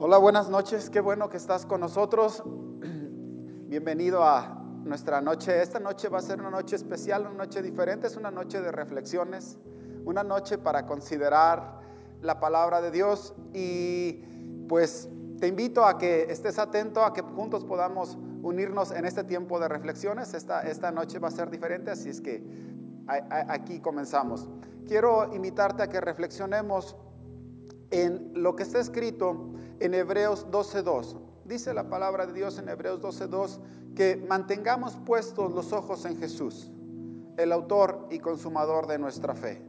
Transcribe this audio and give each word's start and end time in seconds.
Hola, 0.00 0.16
buenas 0.18 0.48
noches. 0.48 0.90
Qué 0.90 1.00
bueno 1.00 1.28
que 1.28 1.36
estás 1.36 1.66
con 1.66 1.80
nosotros. 1.80 2.44
Bienvenido 3.66 4.22
a 4.22 4.62
nuestra 4.84 5.20
noche. 5.20 5.60
Esta 5.60 5.80
noche 5.80 6.08
va 6.08 6.18
a 6.18 6.22
ser 6.22 6.38
una 6.38 6.50
noche 6.50 6.76
especial, 6.76 7.22
una 7.22 7.44
noche 7.44 7.62
diferente. 7.62 8.06
Es 8.06 8.16
una 8.16 8.30
noche 8.30 8.60
de 8.60 8.70
reflexiones, 8.70 9.58
una 10.04 10.22
noche 10.22 10.56
para 10.56 10.86
considerar 10.86 11.80
la 12.22 12.38
palabra 12.38 12.80
de 12.80 12.92
Dios. 12.92 13.34
Y 13.52 14.22
pues 14.68 15.08
te 15.40 15.48
invito 15.48 15.84
a 15.84 15.98
que 15.98 16.30
estés 16.30 16.60
atento, 16.60 17.04
a 17.04 17.12
que 17.12 17.22
juntos 17.22 17.64
podamos 17.64 18.16
unirnos 18.40 18.92
en 18.92 19.04
este 19.04 19.24
tiempo 19.24 19.58
de 19.58 19.66
reflexiones. 19.66 20.32
Esta, 20.32 20.60
esta 20.60 20.92
noche 20.92 21.18
va 21.18 21.26
a 21.26 21.32
ser 21.32 21.50
diferente, 21.50 21.90
así 21.90 22.08
es 22.08 22.20
que 22.20 22.44
aquí 23.08 23.80
comenzamos. 23.80 24.48
Quiero 24.86 25.34
invitarte 25.34 25.82
a 25.82 25.88
que 25.88 26.00
reflexionemos 26.00 26.94
en 27.90 28.30
lo 28.34 28.54
que 28.54 28.62
está 28.62 28.78
escrito 28.78 29.54
en 29.80 29.94
Hebreos 29.94 30.46
12.2. 30.50 31.16
Dice 31.44 31.72
la 31.72 31.88
palabra 31.88 32.26
de 32.26 32.32
Dios 32.32 32.58
en 32.58 32.68
Hebreos 32.68 33.00
12.2 33.00 33.58
que 33.94 34.16
mantengamos 34.28 34.96
puestos 35.06 35.52
los 35.52 35.72
ojos 35.72 36.04
en 36.04 36.18
Jesús, 36.18 36.70
el 37.36 37.52
autor 37.52 38.06
y 38.10 38.18
consumador 38.18 38.86
de 38.86 38.98
nuestra 38.98 39.34
fe. 39.34 39.62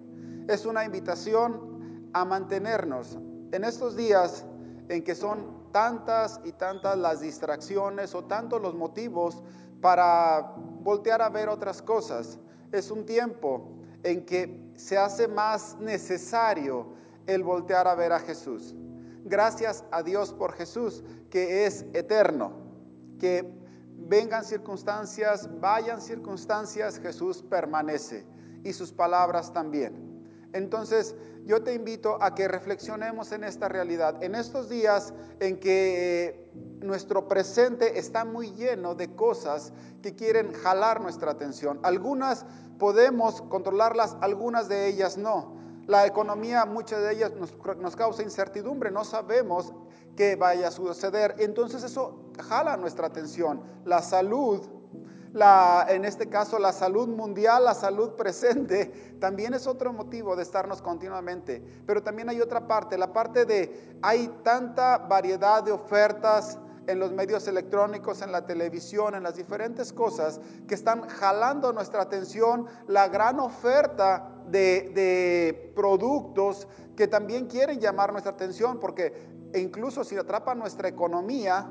Es 0.48 0.65
una 0.65 0.84
invitación 0.84 2.09
a 2.13 2.25
mantenernos 2.25 3.17
en 3.51 3.63
estos 3.63 3.95
días 3.95 4.45
en 4.89 5.03
que 5.03 5.15
son 5.15 5.71
tantas 5.71 6.41
y 6.43 6.51
tantas 6.51 6.98
las 6.98 7.21
distracciones 7.21 8.15
o 8.15 8.23
tantos 8.26 8.62
los 8.62 8.76
motivos 8.76 9.41
para 9.81 10.53
voltear 10.81 11.21
a 11.21 11.29
ver 11.29 11.49
otras 11.49 11.81
cosas. 11.81 12.39
Es 12.71 12.91
un 12.91 13.05
tiempo 13.05 13.70
en 14.03 14.26
que 14.26 14.71
se 14.76 14.98
hace 14.98 15.27
más 15.27 15.77
necesario 15.79 16.87
el 17.27 17.43
voltear 17.43 17.87
a 17.87 17.95
ver 17.95 18.12
a 18.12 18.20
Jesús. 18.20 18.76
Gracias 19.29 19.83
a 19.91 20.01
Dios 20.01 20.33
por 20.33 20.53
Jesús, 20.53 21.03
que 21.29 21.67
es 21.67 21.85
eterno, 21.93 22.51
que 23.20 23.48
vengan 23.95 24.43
circunstancias, 24.43 25.48
vayan 25.62 26.01
circunstancias, 26.01 26.99
Jesús 26.99 27.43
permanece 27.43 28.26
y 28.63 28.73
sus 28.73 28.91
palabras 28.91 29.54
también. 29.54 30.09
Entonces, 30.51 31.15
yo 31.45 31.62
te 31.62 31.76
invito 31.76 32.17
a 32.23 32.34
que 32.34 32.48
reflexionemos 32.48 33.31
en 33.31 33.43
esta 33.43 33.70
realidad, 33.70 34.23
en 34.23 34.34
estos 34.34 34.67
días 34.67 35.13
en 35.39 35.59
que 35.59 36.26
eh, 36.26 36.51
nuestro 36.82 37.27
presente 37.27 37.99
está 37.99 38.26
muy 38.26 38.51
lleno 38.54 38.95
de 38.95 39.13
cosas 39.15 39.73
que 40.01 40.15
quieren 40.15 40.54
jalar 40.54 41.01
nuestra 41.01 41.29
atención. 41.29 41.79
Algunas 41.84 42.48
podemos 42.79 43.43
controlarlas, 43.43 44.17
algunas 44.21 44.67
de 44.70 44.87
ellas 44.87 45.17
no. 45.20 45.59
La 45.90 46.05
economía, 46.05 46.65
muchas 46.65 47.01
de 47.01 47.13
ellas 47.13 47.32
nos, 47.34 47.95
causa 47.95 48.21
incertidumbre, 48.21 48.91
no 48.91 49.04
sabemos 49.04 49.73
qué 50.15 50.35
vaya 50.35 50.68
a 50.68 50.71
suceder. 50.71 51.34
Entonces 51.40 51.82
eso 51.82 52.29
jala 52.48 52.77
nuestra 52.77 53.07
atención. 53.07 53.63
La 53.85 54.04
salud, 54.04 54.62
la, 55.34 55.87
en 55.90 56.05
este 56.05 56.29
caso 56.29 56.60
la 56.60 56.73
salud 56.73 57.07
mundial, 57.07 57.65
la 57.65 57.73
salud 57.73 58.12
presente, 58.12 59.15
también 59.20 59.55
es 59.55 59.65
otro 59.65 59.91
motivo 59.91 60.35
de 60.35 60.43
estarnos 60.43 60.79
continuamente. 60.84 61.65
Pero 61.87 62.04
también 62.04 62.29
hay 62.29 62.40
otra 62.40 62.67
parte, 62.67 62.95
la 62.95 63.12
parte 63.12 63.45
de 63.45 63.98
hay 64.03 64.28
tanta 64.44 65.00
variedad 65.00 65.63
de 65.63 65.72
ofertas 65.72 66.59
en 66.90 67.00
los 67.00 67.12
medios 67.12 67.47
electrónicos, 67.47 68.22
en 68.22 68.31
la 68.31 68.45
televisión, 68.45 69.13
en 69.13 69.23
las 69.23 69.35
diferentes 69.35 69.94
cosas 69.94 70.41
que 70.68 70.73
están 70.73 71.07
jalando 71.07 71.72
nuestra 71.72 72.01
atención, 72.01 72.66
la 72.88 73.07
gran 73.07 73.40
oferta 73.40 74.31
de, 74.47 75.72
productos 75.75 76.67
que 76.95 77.07
también 77.07 77.45
quieren 77.45 77.79
llamar 77.79 78.12
nuestra 78.12 78.31
atención, 78.31 78.79
porque 78.79 79.13
incluso 79.53 80.03
si 80.03 80.17
atrapa 80.17 80.56
nuestra 80.56 80.88
economía, 80.88 81.69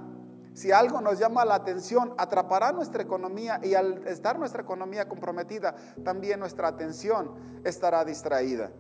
si 0.55 0.71
algo 0.73 1.01
nos 1.01 1.19
llama 1.19 1.45
la 1.45 1.57
atención, 1.57 2.15
atrapará 2.17 2.73
nuestra 2.73 3.03
economía 3.03 3.61
y 3.63 3.75
al 3.75 4.07
estar 4.07 4.39
nuestra 4.39 4.63
economía 4.63 5.09
comprometida, 5.09 5.75
también 6.05 6.41
nuestra 6.41 6.69
atención 6.69 7.35
estará 7.65 8.05
distraída. 8.05 8.71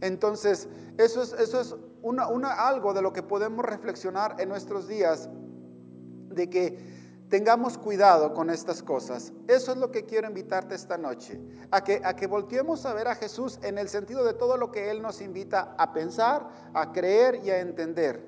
Entonces, 0.00 0.68
eso 0.96 1.22
es, 1.22 1.32
eso 1.32 1.60
es 1.60 1.74
algo 2.56 2.94
de 2.94 3.02
lo 3.02 3.12
que 3.12 3.22
podemos 3.22 3.64
reflexionar 3.64 4.36
en 4.38 4.48
nuestros 4.48 4.86
días, 4.86 5.28
de 6.38 6.48
que 6.48 6.98
Tengamos 7.28 7.76
cuidado 7.76 8.32
con 8.32 8.48
estas 8.48 8.82
cosas. 8.82 9.34
Eso 9.48 9.72
es 9.72 9.78
lo 9.78 9.90
que 9.90 10.06
quiero 10.06 10.28
invitarte 10.28 10.74
esta 10.74 10.96
noche, 10.96 11.38
a 11.70 11.84
que, 11.84 12.00
a 12.02 12.16
que 12.16 12.26
volteemos 12.26 12.86
a 12.86 12.94
ver 12.94 13.06
a 13.06 13.14
Jesús 13.14 13.58
en 13.62 13.76
el 13.76 13.90
sentido 13.90 14.24
de 14.24 14.32
todo 14.32 14.56
lo 14.56 14.72
que 14.72 14.90
Él 14.90 15.02
nos 15.02 15.20
invita 15.20 15.74
a 15.76 15.92
pensar, 15.92 16.48
a 16.72 16.90
creer 16.92 17.42
y 17.44 17.50
a 17.50 17.60
entender. 17.60 18.26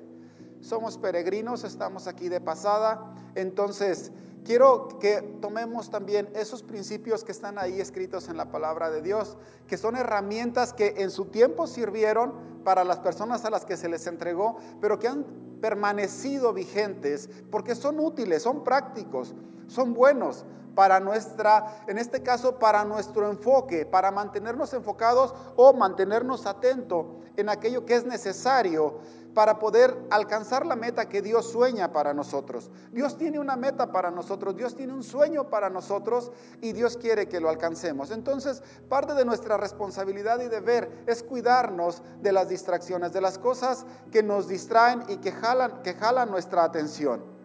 Somos 0.59 0.99
peregrinos, 0.99 1.63
estamos 1.63 2.05
aquí 2.05 2.29
de 2.29 2.41
pasada, 2.41 3.11
entonces 3.33 4.11
quiero 4.45 4.99
que 4.99 5.23
tomemos 5.41 5.89
también 5.89 6.29
esos 6.35 6.61
principios 6.61 7.23
que 7.23 7.31
están 7.31 7.57
ahí 7.57 7.81
escritos 7.81 8.29
en 8.29 8.37
la 8.37 8.51
palabra 8.51 8.91
de 8.91 9.01
Dios, 9.01 9.35
que 9.65 9.77
son 9.77 9.95
herramientas 9.95 10.73
que 10.73 10.93
en 10.97 11.09
su 11.09 11.25
tiempo 11.25 11.65
sirvieron 11.65 12.35
para 12.63 12.83
las 12.83 12.99
personas 12.99 13.45
a 13.45 13.49
las 13.49 13.65
que 13.65 13.77
se 13.77 13.89
les 13.89 14.05
entregó, 14.05 14.57
pero 14.79 14.99
que 14.99 15.07
han 15.07 15.50
permanecido 15.61 16.53
vigentes 16.53 17.29
porque 17.49 17.75
son 17.75 17.99
útiles, 17.99 18.41
son 18.43 18.63
prácticos, 18.63 19.33
son 19.67 19.93
buenos 19.93 20.45
para 20.75 20.99
nuestra, 20.99 21.83
en 21.87 21.97
este 21.97 22.23
caso, 22.23 22.59
para 22.59 22.85
nuestro 22.85 23.29
enfoque, 23.29 23.85
para 23.85 24.11
mantenernos 24.11 24.73
enfocados 24.73 25.33
o 25.55 25.73
mantenernos 25.73 26.45
atentos 26.45 27.05
en 27.35 27.49
aquello 27.49 27.85
que 27.85 27.95
es 27.95 28.05
necesario 28.05 28.99
para 29.33 29.59
poder 29.59 29.97
alcanzar 30.09 30.65
la 30.65 30.75
meta 30.75 31.07
que 31.07 31.21
Dios 31.21 31.49
sueña 31.49 31.91
para 31.91 32.13
nosotros. 32.13 32.69
Dios 32.91 33.17
tiene 33.17 33.39
una 33.39 33.55
meta 33.55 33.91
para 33.91 34.11
nosotros, 34.11 34.55
Dios 34.55 34.75
tiene 34.75 34.93
un 34.93 35.03
sueño 35.03 35.49
para 35.49 35.69
nosotros 35.69 36.31
y 36.61 36.73
Dios 36.73 36.97
quiere 36.97 37.27
que 37.27 37.39
lo 37.39 37.49
alcancemos. 37.49 38.11
Entonces, 38.11 38.61
parte 38.89 39.13
de 39.13 39.25
nuestra 39.25 39.57
responsabilidad 39.57 40.41
y 40.41 40.49
deber 40.49 41.03
es 41.07 41.23
cuidarnos 41.23 42.03
de 42.21 42.31
las 42.31 42.49
distracciones, 42.49 43.13
de 43.13 43.21
las 43.21 43.37
cosas 43.37 43.85
que 44.11 44.23
nos 44.23 44.47
distraen 44.47 45.03
y 45.07 45.17
que 45.17 45.31
jalan, 45.31 45.81
que 45.81 45.93
jalan 45.93 46.29
nuestra 46.29 46.63
atención. 46.63 47.40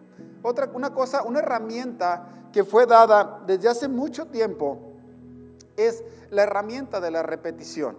Otra 0.46 0.70
una 0.72 0.94
cosa, 0.94 1.24
una 1.24 1.40
herramienta 1.40 2.48
que 2.52 2.62
fue 2.62 2.86
dada 2.86 3.42
desde 3.48 3.68
hace 3.68 3.88
mucho 3.88 4.26
tiempo 4.26 4.92
es 5.76 6.04
la 6.30 6.44
herramienta 6.44 7.00
de 7.00 7.10
la 7.10 7.24
repetición. 7.24 7.96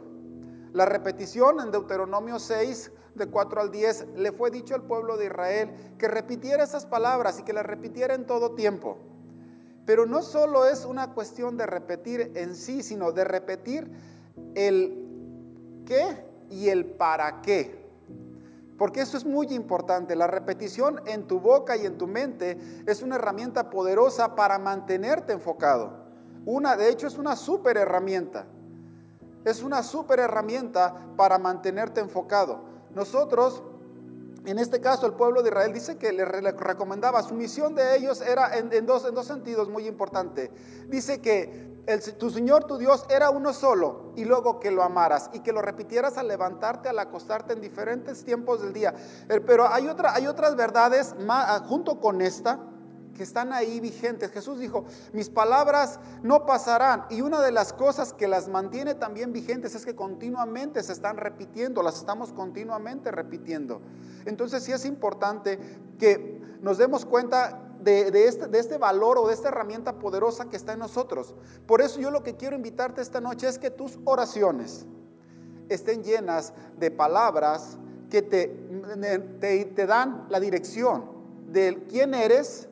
La 0.71 0.85
repetición 0.85 1.59
en 1.59 1.71
Deuteronomio 1.71 2.39
6 2.39 2.91
de 3.15 3.27
4 3.27 3.59
al 3.59 3.69
10, 3.69 4.07
le 4.15 4.31
fue 4.31 4.49
dicho 4.49 4.75
al 4.75 4.83
pueblo 4.83 5.17
de 5.17 5.25
Israel 5.25 5.71
que 5.97 6.07
repitiera 6.07 6.63
esas 6.63 6.85
palabras 6.85 7.37
y 7.37 7.43
que 7.43 7.51
las 7.51 7.65
repitiera 7.65 8.13
en 8.13 8.25
todo 8.25 8.55
tiempo. 8.55 8.97
Pero 9.85 10.05
no 10.05 10.21
solo 10.21 10.65
es 10.69 10.85
una 10.85 11.13
cuestión 11.13 11.57
de 11.57 11.65
repetir 11.65 12.31
en 12.35 12.55
sí, 12.55 12.81
sino 12.81 13.11
de 13.11 13.25
repetir 13.25 13.91
el 14.55 15.83
qué 15.85 16.23
y 16.49 16.69
el 16.69 16.85
para 16.85 17.41
qué. 17.41 17.86
Porque 18.77 19.01
eso 19.01 19.17
es 19.17 19.25
muy 19.25 19.47
importante. 19.53 20.15
La 20.15 20.27
repetición 20.27 21.01
en 21.05 21.27
tu 21.27 21.39
boca 21.39 21.75
y 21.75 21.85
en 21.85 21.97
tu 21.97 22.07
mente 22.07 22.57
es 22.85 23.01
una 23.01 23.15
herramienta 23.15 23.69
poderosa 23.69 24.35
para 24.35 24.59
mantenerte 24.59 25.33
enfocado. 25.33 26.05
Una, 26.45 26.75
de 26.75 26.89
hecho, 26.89 27.07
es 27.07 27.17
una 27.17 27.35
súper 27.35 27.77
herramienta. 27.77 28.45
Es 29.43 29.63
una 29.63 29.81
súper 29.81 30.19
herramienta 30.19 30.93
para 31.15 31.37
mantenerte 31.39 32.01
enfocado. 32.01 32.61
Nosotros, 32.93 33.63
en 34.47 34.59
este 34.59 34.79
caso 34.79 35.05
el 35.05 35.13
pueblo 35.13 35.43
de 35.43 35.49
Israel 35.49 35.73
dice 35.73 35.97
que 35.97 36.13
le 36.13 36.23
recomendaba, 36.25 37.21
su 37.21 37.33
misión 37.33 37.75
de 37.75 37.97
ellos 37.97 38.21
era 38.21 38.57
en, 38.57 38.85
dos, 38.85 39.05
en 39.05 39.13
dos 39.13 39.27
sentidos 39.27 39.67
muy 39.67 39.87
importantes. 39.87 40.49
Dice 40.87 41.19
que 41.19 41.75
tu 42.17 42.29
Señor, 42.29 42.65
tu 42.65 42.77
Dios, 42.77 43.05
era 43.09 43.29
uno 43.29 43.53
solo 43.53 44.13
y 44.15 44.25
luego 44.25 44.59
que 44.59 44.71
lo 44.71 44.83
amaras 44.83 45.29
y 45.33 45.39
que 45.39 45.51
lo 45.51 45.61
repitieras 45.61 46.17
al 46.17 46.27
levantarte, 46.27 46.89
al 46.89 46.99
acostarte 46.99 47.53
en 47.53 47.61
diferentes 47.61 48.23
tiempos 48.23 48.61
del 48.61 48.73
día. 48.73 48.93
Eh, 49.29 49.41
pero 49.45 49.67
hay, 49.67 49.87
otra, 49.87 50.13
hay 50.13 50.27
otras 50.27 50.55
verdades 50.55 51.15
más, 51.19 51.61
junto 51.61 51.99
con 51.99 52.21
esta 52.21 52.59
que 53.17 53.23
están 53.23 53.51
ahí 53.51 53.79
vigentes. 53.81 54.31
Jesús 54.31 54.59
dijo, 54.59 54.85
mis 55.11 55.29
palabras 55.29 55.99
no 56.23 56.45
pasarán. 56.45 57.05
Y 57.09 57.21
una 57.21 57.41
de 57.41 57.51
las 57.51 57.73
cosas 57.73 58.13
que 58.13 58.27
las 58.27 58.47
mantiene 58.47 58.93
también 58.93 59.33
vigentes 59.33 59.75
es 59.75 59.85
que 59.85 59.95
continuamente 59.95 60.81
se 60.83 60.93
están 60.93 61.17
repitiendo, 61.17 61.81
las 61.83 61.97
estamos 61.97 62.31
continuamente 62.31 63.11
repitiendo. 63.11 63.81
Entonces 64.27 64.63
sí 64.63 64.71
es 64.71 64.85
importante 64.85 65.57
que 65.97 66.41
nos 66.61 66.77
demos 66.77 67.05
cuenta 67.05 67.63
de, 67.81 68.27
este, 68.27 68.47
de, 68.47 68.59
este, 68.59 68.77
valor 68.77 69.17
o 69.17 69.27
de 69.27 69.33
esta 69.33 69.47
herramienta 69.47 69.97
poderosa 69.99 70.49
que 70.49 70.57
está 70.57 70.73
en 70.73 70.79
nosotros. 70.79 71.35
Por 71.65 71.81
eso 71.81 71.99
yo 71.99 72.11
lo 72.11 72.23
que 72.23 72.35
quiero 72.35 72.55
invitarte 72.55 73.01
esta 73.01 73.21
noche 73.21 73.47
es 73.47 73.57
que 73.57 73.71
tus 73.71 73.97
oraciones 74.03 74.85
estén 75.69 76.03
llenas 76.03 76.53
de 76.77 76.91
palabras 76.91 77.77
que 78.09 78.21
te, 78.21 78.47
te 79.75 79.85
dan 79.85 80.27
la 80.29 80.39
dirección 80.39 81.05
de 81.47 81.85
quién 81.89 82.13
eres, 82.13 82.67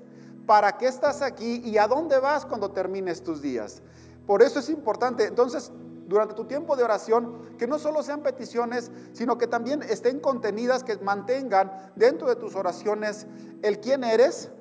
para 0.45 0.77
qué 0.77 0.87
estás 0.87 1.21
aquí 1.21 1.61
y 1.63 1.77
a 1.77 1.87
dónde 1.87 2.19
vas 2.19 2.45
cuando 2.45 2.71
termines 2.71 3.23
tus 3.23 3.41
días. 3.41 3.81
Por 4.27 4.41
eso 4.41 4.59
es 4.59 4.69
importante. 4.69 5.25
Entonces, 5.25 5.71
durante 6.07 6.35
tu 6.35 6.45
tiempo 6.45 6.75
de 6.75 6.83
oración, 6.83 7.55
que 7.57 7.67
no 7.67 7.79
solo 7.79 8.03
sean 8.03 8.21
peticiones, 8.21 8.91
sino 9.13 9.37
que 9.37 9.47
también 9.47 9.81
estén 9.83 10.19
contenidas, 10.19 10.83
que 10.83 10.97
mantengan 10.97 11.91
dentro 11.95 12.27
de 12.27 12.35
tus 12.35 12.55
oraciones 12.55 13.27
el 13.61 13.79
quién 13.79 14.03
eres, 14.03 14.51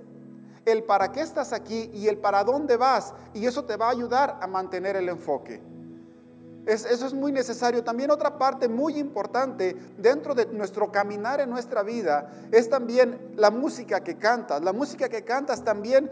el 0.65 0.85
para 0.85 1.13
qué 1.13 1.21
estás 1.21 1.53
aquí 1.53 1.91
y 1.93 2.09
el 2.09 2.19
para 2.19 2.45
dónde 2.45 2.77
vas. 2.77 3.15
Y 3.35 3.47
eso 3.47 3.65
te 3.65 3.77
va 3.77 3.89
a 3.89 3.91
ayudar 3.91 4.39
a 4.41 4.47
mantener 4.47 4.97
el 4.97 5.09
enfoque. 5.09 5.74
Eso 6.67 7.07
es 7.07 7.13
muy 7.13 7.31
necesario. 7.33 7.85
También 7.85 8.11
otra 8.11 8.39
parte 8.39 8.69
muy 8.69 8.99
importante 8.99 9.77
dentro 9.99 10.35
de 10.35 10.47
nuestro 10.47 10.91
caminar 10.91 11.41
en 11.41 11.51
nuestra 11.51 11.83
vida 11.83 12.31
es 12.53 12.71
también 12.71 13.33
la 13.37 13.51
música 13.51 14.03
que 14.03 14.17
cantas. 14.17 14.63
La 14.63 14.73
música 14.73 15.09
que 15.09 15.25
cantas 15.25 15.63
también, 15.63 16.11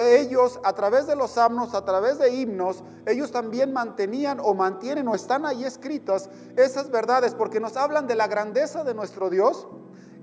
ellos 0.00 0.60
a 0.64 0.74
través 0.74 1.06
de 1.06 1.16
los 1.16 1.36
himnos, 1.36 1.74
a 1.74 1.84
través 1.84 2.18
de 2.18 2.34
himnos, 2.34 2.82
ellos 3.06 3.32
también 3.32 3.72
mantenían 3.72 4.40
o 4.40 4.54
mantienen 4.54 5.08
o 5.08 5.14
están 5.14 5.46
ahí 5.46 5.64
escritas 5.64 6.28
esas 6.56 6.90
verdades 6.90 7.34
porque 7.34 7.60
nos 7.60 7.76
hablan 7.76 8.06
de 8.06 8.16
la 8.16 8.26
grandeza 8.26 8.84
de 8.84 8.94
nuestro 8.94 9.30
Dios 9.30 9.66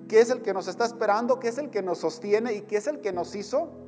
que 0.08 0.20
es 0.20 0.30
el 0.30 0.42
que 0.42 0.54
nos 0.54 0.68
está 0.68 0.86
esperando, 0.86 1.40
que 1.40 1.48
es 1.48 1.58
el 1.58 1.70
que 1.70 1.82
nos 1.82 2.00
sostiene 2.00 2.54
y 2.54 2.62
que 2.62 2.78
es 2.78 2.88
el 2.88 3.02
que 3.02 3.12
nos 3.12 3.36
hizo. 3.36 3.85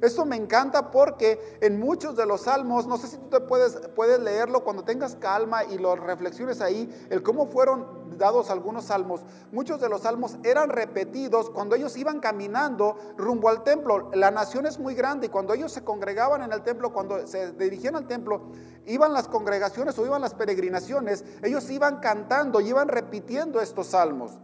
Esto 0.00 0.24
me 0.24 0.36
encanta 0.36 0.90
porque 0.90 1.58
en 1.60 1.78
muchos 1.78 2.16
de 2.16 2.26
los 2.26 2.42
salmos, 2.42 2.86
no 2.86 2.96
sé 2.96 3.08
si 3.08 3.16
tú 3.18 3.28
te 3.28 3.40
puedes, 3.40 3.76
puedes 3.94 4.20
leerlo 4.20 4.64
cuando 4.64 4.84
tengas 4.84 5.16
calma 5.16 5.64
y 5.64 5.78
lo 5.78 5.96
reflexiones 5.96 6.60
ahí, 6.60 6.88
el 7.10 7.22
cómo 7.22 7.46
fueron 7.46 8.08
dados 8.18 8.50
algunos 8.50 8.86
salmos. 8.86 9.22
Muchos 9.52 9.80
de 9.80 9.88
los 9.88 10.02
salmos 10.02 10.36
eran 10.42 10.70
repetidos 10.70 11.50
cuando 11.50 11.76
ellos 11.76 11.96
iban 11.96 12.20
caminando 12.20 12.96
rumbo 13.16 13.48
al 13.48 13.62
templo. 13.62 14.10
La 14.14 14.30
nación 14.30 14.66
es 14.66 14.78
muy 14.78 14.94
grande 14.94 15.26
y 15.26 15.30
cuando 15.30 15.54
ellos 15.54 15.72
se 15.72 15.84
congregaban 15.84 16.42
en 16.42 16.52
el 16.52 16.62
templo, 16.62 16.92
cuando 16.92 17.26
se 17.26 17.52
dirigían 17.52 17.96
al 17.96 18.06
templo, 18.06 18.42
iban 18.86 19.12
las 19.12 19.28
congregaciones 19.28 19.98
o 19.98 20.06
iban 20.06 20.22
las 20.22 20.34
peregrinaciones, 20.34 21.24
ellos 21.42 21.68
iban 21.70 22.00
cantando 22.00 22.60
y 22.60 22.68
iban 22.68 22.88
repitiendo 22.88 23.60
estos 23.60 23.88
salmos. 23.88 24.38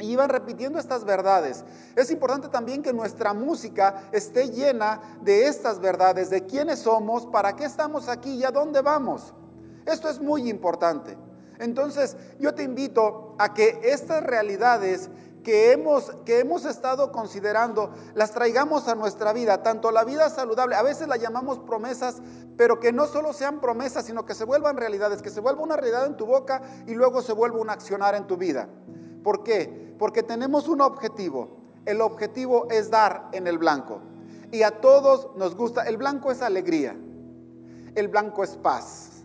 Y 0.00 0.12
iban 0.12 0.28
repitiendo 0.28 0.78
estas 0.78 1.04
verdades. 1.04 1.64
Es 1.96 2.10
importante 2.10 2.48
también 2.48 2.82
que 2.82 2.92
nuestra 2.92 3.34
música 3.34 4.08
esté 4.12 4.50
llena 4.50 5.00
de 5.22 5.46
estas 5.46 5.78
verdades, 5.80 6.30
de 6.30 6.46
quiénes 6.46 6.80
somos, 6.80 7.26
para 7.26 7.54
qué 7.54 7.64
estamos 7.64 8.08
aquí 8.08 8.34
y 8.34 8.44
a 8.44 8.50
dónde 8.50 8.82
vamos. 8.82 9.34
Esto 9.86 10.08
es 10.08 10.20
muy 10.20 10.48
importante. 10.48 11.16
Entonces, 11.58 12.16
yo 12.38 12.54
te 12.54 12.62
invito 12.62 13.34
a 13.38 13.52
que 13.52 13.80
estas 13.84 14.22
realidades 14.24 15.10
que 15.42 15.72
hemos, 15.72 16.10
que 16.24 16.40
hemos 16.40 16.64
estado 16.64 17.12
considerando 17.12 17.92
las 18.14 18.32
traigamos 18.32 18.88
a 18.88 18.94
nuestra 18.94 19.32
vida, 19.32 19.62
tanto 19.62 19.90
la 19.90 20.04
vida 20.04 20.28
saludable, 20.30 20.76
a 20.76 20.82
veces 20.82 21.08
la 21.08 21.16
llamamos 21.16 21.58
promesas, 21.60 22.16
pero 22.56 22.80
que 22.80 22.92
no 22.92 23.06
solo 23.06 23.32
sean 23.32 23.60
promesas, 23.60 24.04
sino 24.04 24.24
que 24.24 24.34
se 24.34 24.44
vuelvan 24.44 24.76
realidades, 24.76 25.22
que 25.22 25.30
se 25.30 25.40
vuelva 25.40 25.62
una 25.62 25.76
realidad 25.76 26.06
en 26.06 26.16
tu 26.16 26.26
boca 26.26 26.62
y 26.86 26.94
luego 26.94 27.22
se 27.22 27.32
vuelva 27.32 27.58
un 27.58 27.70
accionar 27.70 28.14
en 28.14 28.26
tu 28.26 28.36
vida. 28.36 28.68
¿Por 29.22 29.42
qué? 29.42 29.94
Porque 29.98 30.22
tenemos 30.22 30.68
un 30.68 30.80
objetivo. 30.80 31.48
El 31.86 32.00
objetivo 32.00 32.68
es 32.70 32.90
dar 32.90 33.28
en 33.32 33.46
el 33.46 33.58
blanco. 33.58 34.00
Y 34.52 34.62
a 34.62 34.80
todos 34.80 35.30
nos 35.36 35.56
gusta. 35.56 35.82
El 35.82 35.96
blanco 35.96 36.30
es 36.30 36.42
alegría. 36.42 36.96
El 37.94 38.08
blanco 38.08 38.44
es 38.44 38.56
paz. 38.56 39.22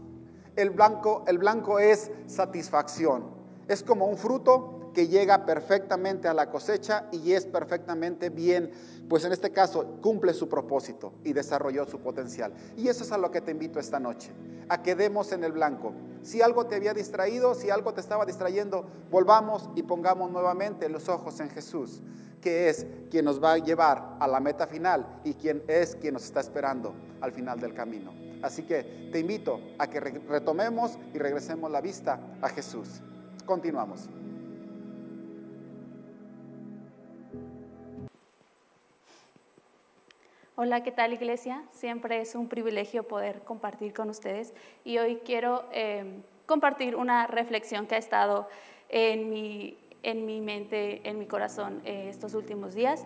El 0.55 0.69
blanco, 0.69 1.23
el 1.27 1.37
blanco 1.37 1.79
es 1.79 2.11
satisfacción. 2.27 3.25
Es 3.67 3.83
como 3.83 4.05
un 4.05 4.17
fruto 4.17 4.74
que 4.95 5.07
llega 5.09 5.45
perfectamente 5.45 6.29
a 6.29 6.33
la 6.33 6.49
cosecha 6.49 7.05
y 7.11 7.33
es 7.33 7.45
perfectamente 7.45 8.29
bien, 8.29 8.71
pues 9.09 9.25
en 9.25 9.33
este 9.33 9.51
caso 9.51 9.99
cumple 10.01 10.33
su 10.33 10.47
propósito 10.47 11.13
y 11.23 11.33
desarrolló 11.33 11.85
su 11.85 11.99
potencial. 11.99 12.53
Y 12.77 12.87
eso 12.87 13.03
es 13.03 13.11
a 13.11 13.17
lo 13.17 13.29
que 13.29 13.41
te 13.41 13.51
invito 13.51 13.77
esta 13.77 13.99
noche, 13.99 14.31
a 14.69 14.81
que 14.81 14.95
demos 14.95 15.33
en 15.33 15.43
el 15.43 15.51
blanco. 15.51 15.93
Si 16.23 16.41
algo 16.41 16.65
te 16.65 16.77
había 16.77 16.93
distraído, 16.93 17.53
si 17.53 17.69
algo 17.69 17.93
te 17.93 17.99
estaba 17.99 18.25
distrayendo, 18.25 18.85
volvamos 19.11 19.69
y 19.75 19.83
pongamos 19.83 20.31
nuevamente 20.31 20.87
los 20.87 21.09
ojos 21.09 21.41
en 21.41 21.49
Jesús, 21.49 22.01
que 22.41 22.69
es 22.69 22.87
quien 23.11 23.25
nos 23.25 23.43
va 23.43 23.53
a 23.53 23.57
llevar 23.57 24.15
a 24.19 24.27
la 24.27 24.39
meta 24.39 24.65
final 24.65 25.19
y 25.25 25.33
quien 25.33 25.61
es 25.67 25.97
quien 25.97 26.13
nos 26.13 26.23
está 26.23 26.39
esperando 26.39 26.95
al 27.19 27.33
final 27.33 27.59
del 27.59 27.73
camino. 27.73 28.13
Así 28.41 28.63
que 28.63 29.09
te 29.11 29.19
invito 29.19 29.59
a 29.77 29.87
que 29.87 29.99
retomemos 29.99 30.97
y 31.13 31.17
regresemos 31.17 31.69
la 31.69 31.81
vista 31.81 32.37
a 32.41 32.47
Jesús. 32.47 33.01
Continuamos. 33.45 34.09
Hola, 40.57 40.83
¿qué 40.83 40.91
tal 40.93 41.11
iglesia? 41.11 41.63
Siempre 41.73 42.21
es 42.21 42.33
un 42.33 42.47
privilegio 42.47 43.03
poder 43.03 43.41
compartir 43.41 43.93
con 43.93 44.09
ustedes 44.09 44.53
y 44.85 44.99
hoy 44.99 45.17
quiero 45.25 45.65
em, 45.73 46.23
compartir 46.45 46.95
una 46.95 47.27
reflexión 47.27 47.87
que 47.87 47.95
ha 47.95 47.97
estado 47.97 48.47
en 48.87 49.29
mi, 49.29 49.77
en 50.01 50.25
mi 50.25 50.39
mente, 50.39 51.01
en 51.09 51.19
mi 51.19 51.25
corazón 51.25 51.81
eh, 51.83 52.07
estos 52.07 52.35
últimos 52.35 52.73
días 52.73 53.05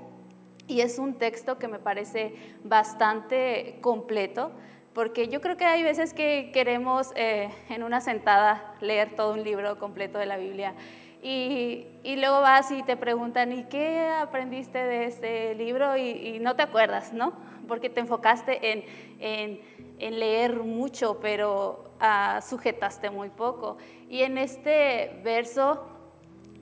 y 0.67 0.81
es 0.81 0.99
un 0.99 1.15
texto 1.15 1.57
que 1.57 1.67
me 1.67 1.79
parece 1.79 2.35
bastante 2.63 3.79
completo 3.81 4.51
porque 4.93 5.27
yo 5.27 5.41
creo 5.41 5.57
que 5.57 5.65
hay 5.65 5.81
veces 5.81 6.13
que 6.13 6.51
queremos 6.53 7.11
eh, 7.15 7.49
en 7.69 7.81
una 7.81 7.99
sentada 7.99 8.75
leer 8.79 9.15
todo 9.15 9.33
un 9.33 9.43
libro 9.43 9.79
completo 9.79 10.19
de 10.19 10.27
la 10.27 10.37
Biblia 10.37 10.75
y, 11.21 11.87
y, 12.03 12.15
luego 12.15 12.41
vas 12.41 12.71
y 12.71 12.81
te 12.83 12.95
preguntan, 12.95 13.51
¿y 13.51 13.65
qué 13.65 14.07
aprendiste 14.07 14.77
de 14.77 15.05
este 15.05 15.55
libro? 15.55 15.97
Y, 15.97 16.39
no 16.39 16.55
te 16.55 16.63
acuerdas, 16.63 17.11
¿no? 17.13 17.33
Porque 17.67 17.89
te 17.89 17.99
enfocaste 17.99 18.71
en, 18.71 18.83
en, 19.19 19.59
en 19.99 20.19
leer 20.19 20.55
mucho, 20.63 21.19
pero 21.19 21.91
uh, 22.01 22.41
sujetaste 22.41 23.09
muy 23.09 23.29
poco. 23.29 23.77
Y 24.09 24.21
en 24.23 24.37
este 24.37 25.19
verso 25.23 25.85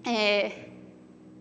eh, 0.05 0.71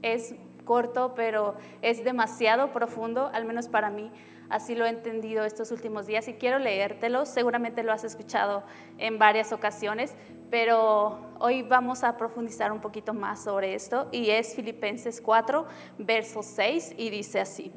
es 0.03 0.35
corto, 0.65 1.15
pero 1.15 1.55
es 1.83 2.05
demasiado 2.05 2.73
profundo, 2.73 3.31
al 3.33 3.45
menos 3.45 3.69
para 3.69 3.91
mí. 3.91 4.11
Así 4.49 4.75
lo 4.75 4.87
he 4.87 4.89
entendido 4.89 5.45
estos 5.45 5.71
últimos 5.71 6.07
días 6.07 6.29
y 6.29 6.35
quiero 6.35 6.59
leértelo. 6.59 7.27
Seguramente 7.27 7.83
lo 7.83 7.93
has 7.93 8.05
escuchado 8.05 8.63
en 8.99 9.19
varias 9.19 9.53
ocasiones, 9.53 10.15
pero 10.51 11.21
hoy 11.41 11.63
vamos 11.63 12.05
a 12.05 12.17
profundizar 12.17 12.71
un 12.71 12.81
poquito 12.81 13.13
más 13.13 13.43
sobre 13.43 13.75
esto 13.75 14.09
y 14.13 14.31
es 14.31 14.55
Filipenses 14.55 15.21
4, 15.21 15.67
verso 15.99 16.43
6 16.43 16.95
y 16.97 17.11
dice 17.11 17.41
así. 17.41 17.73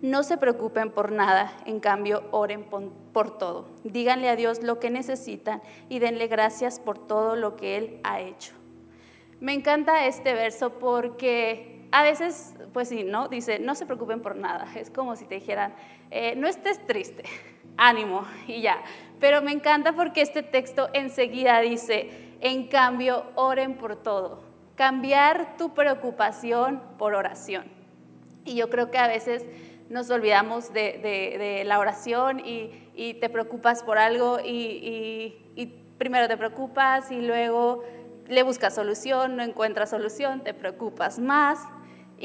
No 0.00 0.22
se 0.22 0.38
preocupen 0.38 0.90
por 0.90 1.12
nada, 1.12 1.52
en 1.66 1.80
cambio 1.80 2.24
oren 2.30 2.64
por 3.12 3.38
todo. 3.38 3.68
Díganle 3.84 4.28
a 4.28 4.36
Dios 4.36 4.62
lo 4.62 4.78
que 4.78 4.90
necesitan 4.90 5.62
y 5.88 5.98
denle 5.98 6.26
gracias 6.26 6.78
por 6.78 6.98
todo 6.98 7.36
lo 7.36 7.56
que 7.56 7.76
Él 7.76 8.00
ha 8.02 8.20
hecho. 8.20 8.52
Me 9.40 9.52
encanta 9.52 10.06
este 10.06 10.32
verso 10.34 10.78
porque 10.78 11.73
a 11.94 12.02
veces, 12.02 12.54
pues 12.72 12.88
sí, 12.88 13.04
¿no? 13.04 13.28
Dice, 13.28 13.60
no 13.60 13.76
se 13.76 13.86
preocupen 13.86 14.20
por 14.20 14.34
nada. 14.34 14.66
Es 14.74 14.90
como 14.90 15.14
si 15.14 15.26
te 15.26 15.36
dijeran, 15.36 15.72
eh, 16.10 16.34
no 16.34 16.48
estés 16.48 16.84
triste, 16.88 17.22
ánimo 17.76 18.26
y 18.48 18.62
ya. 18.62 18.82
Pero 19.20 19.42
me 19.42 19.52
encanta 19.52 19.92
porque 19.92 20.20
este 20.20 20.42
texto 20.42 20.88
enseguida 20.92 21.60
dice, 21.60 22.10
en 22.40 22.66
cambio, 22.66 23.26
oren 23.36 23.76
por 23.76 23.94
todo. 23.94 24.42
Cambiar 24.74 25.56
tu 25.56 25.72
preocupación 25.72 26.82
por 26.98 27.14
oración. 27.14 27.66
Y 28.44 28.56
yo 28.56 28.70
creo 28.70 28.90
que 28.90 28.98
a 28.98 29.06
veces 29.06 29.46
nos 29.88 30.10
olvidamos 30.10 30.72
de, 30.72 31.62
la 31.64 31.78
oración 31.78 32.40
y, 32.40 33.14
te 33.20 33.28
preocupas 33.28 33.84
por 33.84 33.98
algo 33.98 34.40
y, 34.40 35.38
y 35.54 35.66
primero 35.96 36.26
te 36.26 36.36
preocupas 36.36 37.12
y 37.12 37.20
luego 37.20 37.84
le 38.26 38.42
buscas 38.42 38.74
solución, 38.74 39.36
no 39.36 39.44
encuentras 39.44 39.90
solución, 39.90 40.42
te 40.42 40.54
preocupas 40.54 41.20
más 41.20 41.60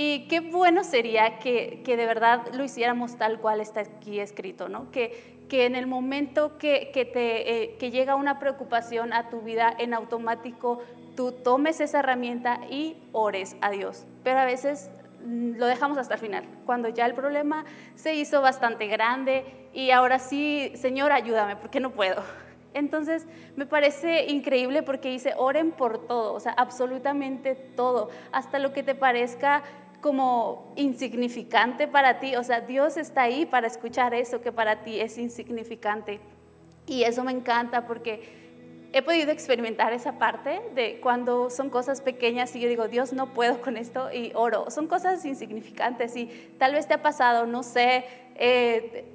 y 0.02 0.28
qué 0.30 0.40
bueno 0.40 0.86
sería 0.86 1.40
que, 1.40 1.82
que, 1.84 1.98
de 1.98 2.06
verdad 2.06 2.54
lo 2.54 2.64
hiciéramos 2.64 3.18
tal 3.18 3.42
cual 3.42 3.60
está 3.60 3.82
aquí 3.82 4.22
escrito, 4.22 4.70
¿no? 4.70 4.90
Que, 4.92 5.44
que 5.50 5.66
en 5.66 5.76
el 5.76 5.88
momento 5.88 6.58
que, 6.58 6.90
que 6.94 7.04
te, 7.04 7.64
eh, 7.64 7.76
que 7.78 7.92
llega 7.92 8.16
una 8.16 8.40
preocupación 8.40 9.12
a 9.12 9.30
tu 9.30 9.42
vida, 9.42 9.76
en 9.78 9.94
automático 9.94 10.80
tú 11.18 11.34
tomes 11.34 11.82
esa 11.82 12.00
herramienta 12.00 12.62
y 12.70 12.96
ores 13.12 13.58
a 13.60 13.72
Dios. 13.72 14.06
Pero 14.24 14.40
a 14.40 14.46
veces 14.46 14.90
mm, 15.26 15.58
lo 15.58 15.66
dejamos 15.66 15.98
hasta 15.98 16.14
el 16.14 16.22
final, 16.22 16.46
cuando 16.66 16.88
ya 16.88 17.06
el 17.06 17.14
problema 17.14 17.66
se 17.96 18.16
hizo 18.16 18.42
bastante 18.42 18.88
grande 18.88 19.44
y 19.74 19.92
ahora 19.92 20.20
sí, 20.20 20.72
Señor, 20.76 21.12
ayúdame, 21.12 21.58
porque 21.58 21.82
no 21.82 21.92
puedo. 21.92 22.24
Entonces, 22.74 23.28
me 23.58 23.66
parece 23.66 24.28
increíble 24.28 24.82
porque 24.82 25.10
dice, 25.10 25.34
oren 25.36 25.72
por 25.72 26.08
todo, 26.08 26.34
o 26.36 26.40
sea, 26.40 26.54
absolutamente 26.54 27.56
todo, 27.56 28.12
hasta 28.32 28.60
lo 28.60 28.72
que 28.72 28.82
te 28.82 28.96
parezca 28.96 29.62
como 30.02 30.74
insignificante 30.76 31.88
para 31.88 32.20
ti, 32.20 32.36
o 32.36 32.44
sea, 32.44 32.62
Dios 32.62 32.98
está 32.98 33.24
ahí 33.24 33.46
para 33.46 33.68
escuchar 33.68 34.14
eso 34.14 34.42
que 34.42 34.52
para 34.52 34.84
ti 34.84 35.00
es 35.00 35.18
insignificante. 35.18 36.20
Y 36.86 37.04
eso 37.04 37.24
me 37.24 37.32
encanta 37.32 37.86
porque 37.86 38.40
he 38.92 39.02
podido 39.02 39.32
experimentar 39.32 39.94
esa 39.94 40.18
parte 40.18 40.62
de 40.74 41.00
cuando 41.00 41.50
son 41.50 41.70
cosas 41.70 42.02
pequeñas 42.02 42.56
y 42.56 42.60
yo 42.60 42.68
digo, 42.68 42.88
Dios, 42.88 43.14
no 43.14 43.34
puedo 43.34 43.62
con 43.62 43.78
esto 43.78 44.12
y 44.12 44.32
oro. 44.34 44.70
Son 44.72 44.88
cosas 44.88 45.24
insignificantes 45.26 46.16
y 46.16 46.26
tal 46.58 46.74
vez 46.74 46.88
te 46.88 46.96
ha 46.96 47.02
pasado, 47.02 47.46
no 47.46 47.62
sé, 47.62 48.06
eh, 48.36 49.06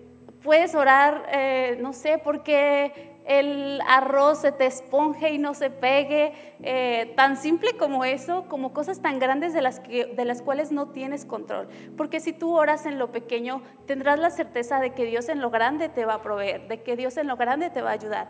puedes 0.43 0.75
orar, 0.75 1.27
eh, 1.33 1.79
no 1.81 1.93
sé, 1.93 2.19
porque 2.23 3.14
el 3.25 3.81
arroz 3.89 4.41
se 4.41 4.53
te 4.53 4.67
esponje 4.67 5.31
y 5.31 5.39
no 5.39 5.55
se 5.55 5.71
pegue, 5.71 6.35
eh, 6.63 7.13
tan 7.17 7.37
simple 7.37 7.77
como 7.79 8.05
eso, 8.05 8.45
como 8.49 8.73
cosas 8.73 9.01
tan 9.01 9.19
grandes 9.19 9.55
de 9.55 9.63
las, 9.63 9.81
que, 9.81 10.07
de 10.07 10.25
las 10.25 10.43
cuales 10.43 10.73
no 10.73 10.89
tienes 10.89 11.25
control. 11.25 11.69
Porque 11.97 12.21
si 12.21 12.33
tú 12.33 12.55
oras 12.55 12.85
en 12.85 12.99
lo 12.99 13.13
pequeño, 13.13 13.63
tendrás 13.87 14.19
la 14.19 14.31
certeza 14.31 14.79
de 14.79 14.93
que 14.93 15.07
Dios 15.07 15.29
en 15.29 15.41
lo 15.41 15.51
grande 15.51 15.89
te 15.89 16.05
va 16.05 16.15
a 16.15 16.23
proveer, 16.23 16.69
de 16.69 16.83
que 16.83 16.97
Dios 16.97 17.17
en 17.17 17.27
lo 17.27 17.37
grande 17.37 17.71
te 17.71 17.81
va 17.81 17.91
a 17.91 17.95
ayudar. 17.95 18.29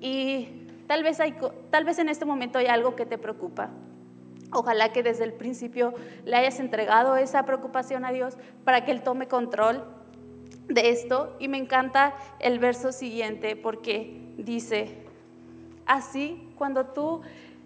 Y 0.00 0.68
tal 0.86 1.02
vez, 1.02 1.20
hay, 1.20 1.36
tal 1.70 1.84
vez 1.84 1.98
en 1.98 2.10
este 2.10 2.26
momento 2.26 2.58
hay 2.58 2.66
algo 2.66 2.94
que 2.96 3.06
te 3.06 3.16
preocupa. 3.16 3.70
Ojalá 4.52 4.92
que 4.92 5.02
desde 5.02 5.24
el 5.24 5.32
principio 5.32 5.94
le 6.24 6.36
hayas 6.36 6.60
entregado 6.60 7.16
esa 7.16 7.44
preocupación 7.46 8.04
a 8.04 8.12
Dios 8.12 8.36
para 8.62 8.84
que 8.84 8.92
Él 8.92 9.02
tome 9.02 9.26
control 9.26 9.84
de 10.68 10.90
esto. 10.90 11.34
Y 11.38 11.48
me 11.48 11.58
encanta 11.58 12.14
el 12.40 12.58
verso 12.58 12.92
siguiente 12.92 13.56
porque 13.56 14.20
dice, 14.36 14.96
así 15.86 16.48
cuando 16.56 16.86
tú 16.86 17.22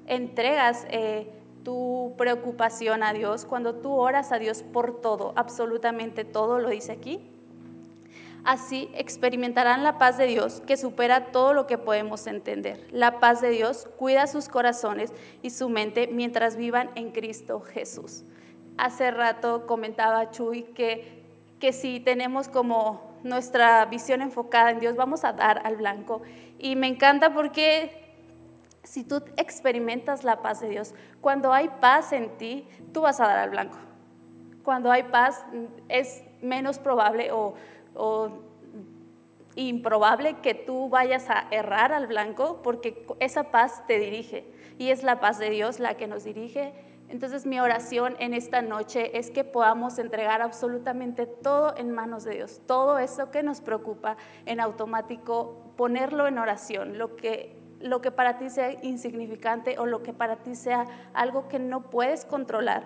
entregas 0.07 0.87
eh, 0.91 1.31
tu 1.65 2.15
preocupación 2.17 3.03
a 3.03 3.13
Dios, 3.13 3.45
cuando 3.45 3.75
tú 3.75 3.93
oras 3.93 4.33
a 4.33 4.39
Dios 4.39 4.63
por 4.63 5.01
todo, 5.01 5.33
absolutamente 5.37 6.25
todo, 6.25 6.59
lo 6.59 6.71
dice 6.71 6.93
aquí, 6.93 7.21
así 8.45 8.89
experimentarán 8.95 9.83
la 9.83 9.99
paz 9.99 10.17
de 10.17 10.27
Dios 10.27 10.63
que 10.67 10.77
supera 10.77 11.27
todo 11.27 11.53
lo 11.53 11.67
que 11.67 11.77
podemos 11.77 12.27
entender. 12.27 12.87
La 12.91 13.21
paz 13.21 13.41
de 13.43 13.51
Dios 13.51 13.87
cuida 13.99 14.27
sus 14.27 14.49
corazones 14.49 15.13
y 15.43 15.51
su 15.51 15.69
mente 15.69 16.07
mientras 16.07 16.57
vivan 16.57 16.91
en 16.95 17.11
Cristo 17.11 17.61
Jesús. 17.61 18.25
Hace 18.79 19.11
rato 19.11 19.67
comentaba 19.67 20.31
Chuy 20.31 20.63
que, 20.63 21.18
que 21.59 21.73
si 21.73 22.01
tenemos 22.01 22.49
como 22.49 23.09
nuestra 23.23 23.85
visión 23.87 24.23
enfocada 24.23 24.71
en 24.71 24.81
Dios, 24.81 24.97
vamos 24.97 25.25
a 25.25 25.33
dar 25.33 25.67
al 25.67 25.77
blanco. 25.77 26.23
Y 26.59 26.77
me 26.77 26.87
encanta 26.87 27.33
porque 27.33 28.09
si 28.83 29.05
tú 29.05 29.23
experimentas 29.37 30.25
la 30.25 30.41
paz 30.41 30.61
de 30.61 30.71
Dios, 30.71 30.95
cuando 31.21 31.53
hay 31.53 31.69
paz 31.81 32.13
en 32.13 32.37
ti, 32.39 32.67
tú 32.93 33.03
vas 33.03 33.21
a 33.21 33.27
dar 33.27 33.39
al 33.39 33.51
blanco. 33.51 33.79
Cuando 34.63 34.91
hay 34.91 35.05
paz 35.05 35.45
es 35.89 36.23
menos 36.43 36.79
probable 36.79 37.31
o, 37.33 37.55
improbable 39.57 40.35
que 40.35 40.55
tú 40.55 40.89
vayas 40.89 41.31
a 41.31 41.49
errar 41.51 41.93
al 41.93 42.07
blanco 42.07 42.61
porque 42.63 43.05
esa 43.19 43.51
paz 43.51 43.85
te 43.89 43.99
dirige 43.99 44.47
y 44.79 44.91
es 44.91 45.03
la 45.03 45.19
paz 45.19 45.39
de 45.39 45.51
Dios 45.51 45.81
la 45.81 45.97
que 45.97 46.07
nos 46.07 46.23
dirige 46.23 46.73
entonces 47.09 47.47
mi 47.47 47.59
oración 47.59 48.17
en 48.19 48.35
esta 48.35 48.61
noche 48.61 49.19
es 49.19 49.31
que 49.31 49.43
podamos 49.43 49.99
entregar 49.99 50.43
absolutamente 50.43 51.27
todo 51.27 51.75
en 51.77 51.91
manos 51.91 52.25
de 52.25 52.35
Dios, 52.35 52.61
todo 52.67 52.99
eso 52.99 53.31
que 53.31 53.43
nos 53.43 53.63
preocupa 53.63 54.19
en 54.45 54.61
automático, 54.61 55.73
ponerlo 55.77 56.27
en 56.27 56.39
oración, 56.39 56.99
lo 56.99 57.17
que, 57.17 57.57
lo 57.81 58.03
que 58.03 58.11
para 58.11 58.37
ti 58.37 58.51
sea 58.51 58.73
insignificante 58.85 59.79
o 59.79 59.87
lo 59.87 60.03
que 60.03 60.13
para 60.13 60.37
ti 60.37 60.55
sea 60.55 60.87
algo 61.15 61.49
que 61.49 61.59
no 61.59 61.89
puedes 61.89 62.27
controlar, 62.27 62.85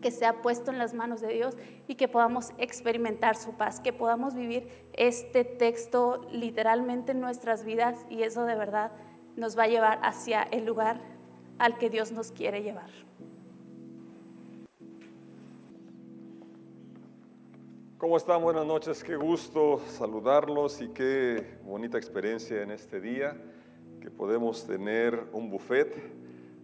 que 0.00 0.12
sea 0.12 0.40
puesto 0.40 0.70
en 0.70 0.78
las 0.78 0.94
manos 0.94 1.20
de 1.20 1.32
Dios 1.32 1.56
y 1.88 1.96
que 1.96 2.06
podamos 2.06 2.50
experimentar 2.58 3.34
su 3.36 3.54
paz, 3.54 3.80
que 3.80 3.92
podamos 3.92 4.34
vivir 4.34 4.68
este 4.92 5.44
texto 5.44 6.28
literalmente 6.30 7.10
en 7.10 7.20
nuestras 7.20 7.64
vidas 7.64 8.06
y 8.08 8.22
eso 8.22 8.44
de 8.44 8.54
verdad 8.54 8.92
nos 9.34 9.58
va 9.58 9.64
a 9.64 9.68
llevar 9.68 9.98
hacia 10.02 10.42
el 10.42 10.64
lugar 10.64 11.00
al 11.58 11.78
que 11.78 11.90
Dios 11.90 12.12
nos 12.12 12.30
quiere 12.30 12.62
llevar. 12.62 12.90
¿Cómo 18.02 18.16
están? 18.16 18.42
Buenas 18.42 18.66
noches, 18.66 19.04
qué 19.04 19.14
gusto 19.14 19.80
saludarlos 19.86 20.82
y 20.82 20.88
qué 20.88 21.58
bonita 21.64 21.98
experiencia 21.98 22.60
en 22.60 22.72
este 22.72 23.00
día 23.00 23.40
que 24.00 24.10
podemos 24.10 24.66
tener 24.66 25.28
un 25.30 25.48
buffet 25.48 25.94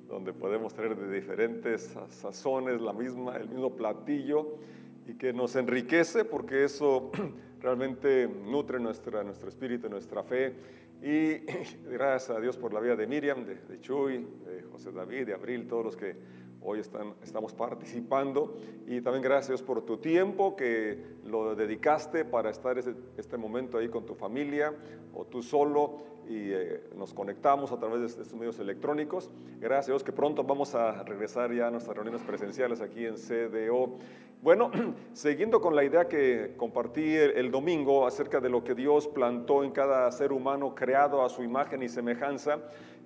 donde 0.08 0.32
podemos 0.32 0.74
tener 0.74 0.96
de 0.96 1.14
diferentes 1.14 1.94
sazones 2.08 2.80
la 2.80 2.92
misma, 2.92 3.36
el 3.36 3.48
mismo 3.50 3.76
platillo 3.76 4.56
y 5.06 5.14
que 5.14 5.32
nos 5.32 5.54
enriquece 5.54 6.24
porque 6.24 6.64
eso 6.64 7.12
realmente 7.60 8.26
nutre 8.26 8.80
nuestra, 8.80 9.22
nuestro 9.22 9.48
espíritu, 9.48 9.88
nuestra 9.88 10.24
fe. 10.24 10.56
Y 11.00 11.36
gracias 11.88 12.36
a 12.36 12.40
Dios 12.40 12.56
por 12.56 12.74
la 12.74 12.80
vida 12.80 12.96
de 12.96 13.06
Miriam, 13.06 13.44
de, 13.44 13.54
de 13.54 13.80
Chuy, 13.80 14.26
de 14.44 14.62
José 14.72 14.90
David, 14.90 15.26
de 15.26 15.34
Abril, 15.34 15.68
todos 15.68 15.84
los 15.84 15.96
que 15.96 16.16
hoy 16.62 16.80
están, 16.80 17.14
estamos 17.22 17.52
participando. 17.54 18.56
Y 18.86 19.00
también 19.00 19.22
gracias 19.22 19.62
por 19.62 19.82
tu 19.82 19.98
tiempo 19.98 20.56
que 20.56 21.02
lo 21.24 21.54
dedicaste 21.54 22.24
para 22.24 22.50
estar 22.50 22.78
este, 22.78 22.94
este 23.16 23.36
momento 23.36 23.78
ahí 23.78 23.88
con 23.88 24.06
tu 24.06 24.14
familia 24.14 24.74
o 25.14 25.24
tú 25.24 25.42
solo 25.42 26.18
y 26.28 26.52
eh, 26.52 26.82
nos 26.94 27.14
conectamos 27.14 27.72
a 27.72 27.78
través 27.78 28.00
de 28.00 28.06
estos 28.06 28.34
medios 28.34 28.58
electrónicos. 28.58 29.30
Gracias 29.60 29.88
a 29.88 29.92
Dios 29.92 30.04
que 30.04 30.12
pronto 30.12 30.44
vamos 30.44 30.74
a 30.74 31.02
regresar 31.04 31.52
ya 31.54 31.68
a 31.68 31.70
nuestras 31.70 31.96
reuniones 31.96 32.22
presenciales 32.22 32.82
aquí 32.82 33.06
en 33.06 33.14
CDO. 33.14 33.96
Bueno, 34.42 34.70
siguiendo 35.14 35.60
con 35.60 35.74
la 35.74 35.84
idea 35.84 36.06
que 36.06 36.52
compartí 36.56 37.14
el, 37.14 37.50
domingo 37.50 38.06
acerca 38.06 38.40
de 38.40 38.50
lo 38.50 38.62
que 38.62 38.74
Dios 38.74 39.08
plantó 39.08 39.64
en 39.64 39.70
cada 39.70 40.10
ser 40.12 40.32
humano 40.32 40.74
creado 40.74 41.24
a 41.24 41.30
su 41.30 41.42
imagen 41.42 41.82
y 41.82 41.88
semejanza 41.88 42.58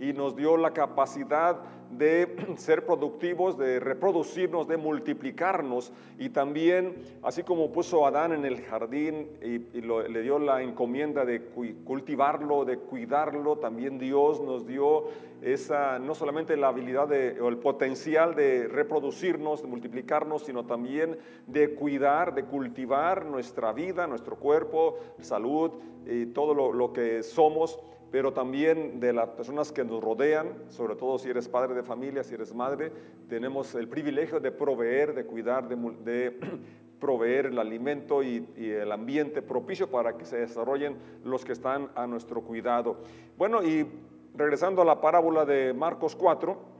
y 0.03 0.13
nos 0.13 0.35
dio 0.35 0.57
la 0.57 0.73
capacidad 0.73 1.61
de 1.93 2.35
ser 2.57 2.85
productivos, 2.85 3.57
de 3.57 3.79
reproducirnos, 3.79 4.67
de 4.67 4.77
multiplicarnos. 4.77 5.93
Y 6.19 6.31
también, 6.31 6.97
así 7.23 7.45
como 7.45 7.71
puso 7.71 8.05
Adán 8.05 8.33
en 8.33 8.45
el 8.45 8.63
jardín 8.63 9.29
y, 9.41 9.81
le 9.81 10.23
dio 10.23 10.41
la 10.41 10.61
encomienda 10.61 11.25
de 11.25 11.43
cultivarlo, 11.85 12.65
de 12.65 12.79
cuidarlo, 12.79 13.59
también 13.59 14.01
Dios 14.01 14.41
nos 14.41 14.67
dio 14.67 15.05
esa, 15.41 16.01
no 16.01 16.17
solamente 16.17 16.57
la 16.57 16.69
habilidad 16.69 17.07
de, 17.07 17.41
o 17.41 17.49
el 17.49 17.59
potencial 17.59 18.35
de 18.35 18.67
reproducirnos, 18.67 19.63
de 19.63 19.69
multiplicarnos, 19.69 20.43
sino 20.43 20.67
también 20.67 21.17
de 21.47 21.75
cuidar, 21.75 22.35
de 22.35 22.45
cultivar 22.45 23.25
nuestra 23.25 23.73
vida, 23.73 24.09
nuestro 24.09 24.35
cuerpo, 24.35 24.99
salud 25.21 25.71
y 26.07 26.27
todo 26.27 26.73
lo 26.73 26.93
que 26.93 27.23
somos 27.23 27.79
pero 28.13 28.35
también 28.35 29.01
de 29.01 29.15
las 29.15 29.31
personas 29.31 29.73
que 29.73 29.83
nos 29.83 30.05
rodean, 30.05 30.53
sobre 30.69 30.95
todo 30.97 31.19
si 31.19 31.31
eres 31.31 31.49
padre 31.49 31.75
de 31.75 31.83
familia, 31.83 32.23
si 32.23 32.35
eres 32.35 32.55
madre, 32.55 32.93
tenemos 33.27 33.75
el 33.75 33.89
privilegio 33.89 34.39
de 34.39 34.53
proveer, 34.53 35.15
de 35.15 35.25
cuidar, 35.25 35.67
de, 35.67 36.39
proveer 37.01 37.47
el 37.47 37.59
alimento 37.59 38.23
y, 38.23 38.47
y, 38.55 38.69
el 38.69 38.93
ambiente 38.93 39.41
propicio 39.41 39.91
para 39.91 40.19
que 40.19 40.27
se 40.27 40.37
desarrollen 40.37 40.99
los 41.25 41.43
que 41.43 41.53
están 41.53 41.91
a 41.95 42.07
nuestro 42.07 42.43
cuidado. 42.43 42.99
Bueno, 43.39 43.63
y 43.63 43.87
regresando 44.35 44.83
a 44.83 44.85
la 44.85 45.01
parábola 45.01 45.47
de 45.47 45.73
Marcos 45.73 46.15
4, 46.15 46.72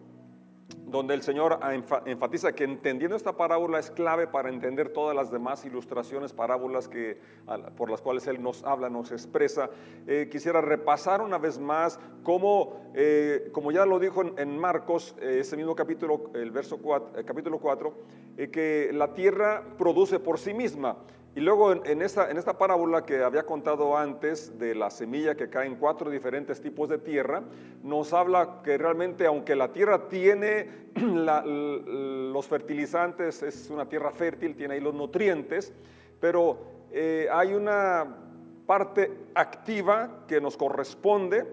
donde 0.93 1.15
el 1.15 1.23
Señor 1.23 1.59
enfatiza 2.05 2.53
que 2.53 2.65
entendiendo 2.65 3.17
esta 3.17 3.33
parábola 3.37 3.79
es 3.79 3.91
clave 3.91 4.27
para 4.27 4.51
entender 4.51 4.91
todas 4.91 5.17
las 5.17 5.31
demás 5.31 5.65
ilustraciones, 5.65 6.33
parábolas 6.33 6.87
que, 6.87 7.19
por 7.77 7.91
las 7.91 8.01
cuales 8.01 8.27
Él 8.27 8.41
nos 8.43 8.63
habla, 8.63 8.91
nos 8.91 9.11
expresa. 9.11 9.71
Eh, 10.07 10.29
quisiera 10.31 10.61
repasar 10.61 11.23
una 11.23 11.39
vez 11.39 11.59
más 11.59 11.99
cómo, 12.23 12.93
eh, 12.95 13.51
como 13.53 13.73
ya 13.73 13.87
lo 13.87 13.99
dijo 13.99 14.23
en, 14.37 14.59
Marcos, 14.59 15.17
eh, 15.21 15.39
ese 15.41 15.57
mismo 15.57 15.75
capítulo, 15.75 16.31
el 16.35 16.51
verso 16.51 16.79
4, 16.79 17.25
capítulo 17.25 17.59
4, 17.59 17.95
que 18.53 18.91
la 18.93 19.15
tierra 19.15 19.65
produce 19.79 20.21
por 20.21 20.39
sí 20.39 20.53
misma. 20.53 20.99
Y 21.35 21.41
luego 21.41 21.73
en, 21.73 22.03
esta, 22.03 22.31
en 22.31 22.37
esta 22.37 22.59
parábola 22.59 23.07
que 23.07 23.23
había 23.23 23.45
contado 23.45 23.97
antes 23.97 24.59
de 24.59 24.75
la 24.75 24.91
semilla 24.91 25.35
que 25.35 25.49
cae 25.49 25.67
en 25.67 25.77
cuatro 25.77 26.11
diferentes 26.11 26.61
tipos 26.61 26.91
de 26.91 26.99
tierra, 26.99 27.43
nos 27.83 28.13
habla 28.13 28.61
que 28.63 28.77
realmente 28.77 29.25
aunque 29.25 29.57
la 29.57 29.73
tierra 29.73 30.09
tiene 30.09 30.69
los 30.95 32.47
fertilizantes, 32.47 33.43
es 33.43 33.71
una 33.71 33.89
tierra 33.89 34.11
fértil, 34.11 34.55
tiene 34.55 34.75
ahí 34.75 34.81
los 34.81 34.93
nutrientes, 34.93 35.73
pero 36.21 36.59
eh, 36.91 37.29
hay 37.33 37.55
una 37.55 38.15
parte 38.67 39.11
activa 39.35 40.25
que 40.29 40.39
nos 40.39 40.59
corresponde, 40.59 41.47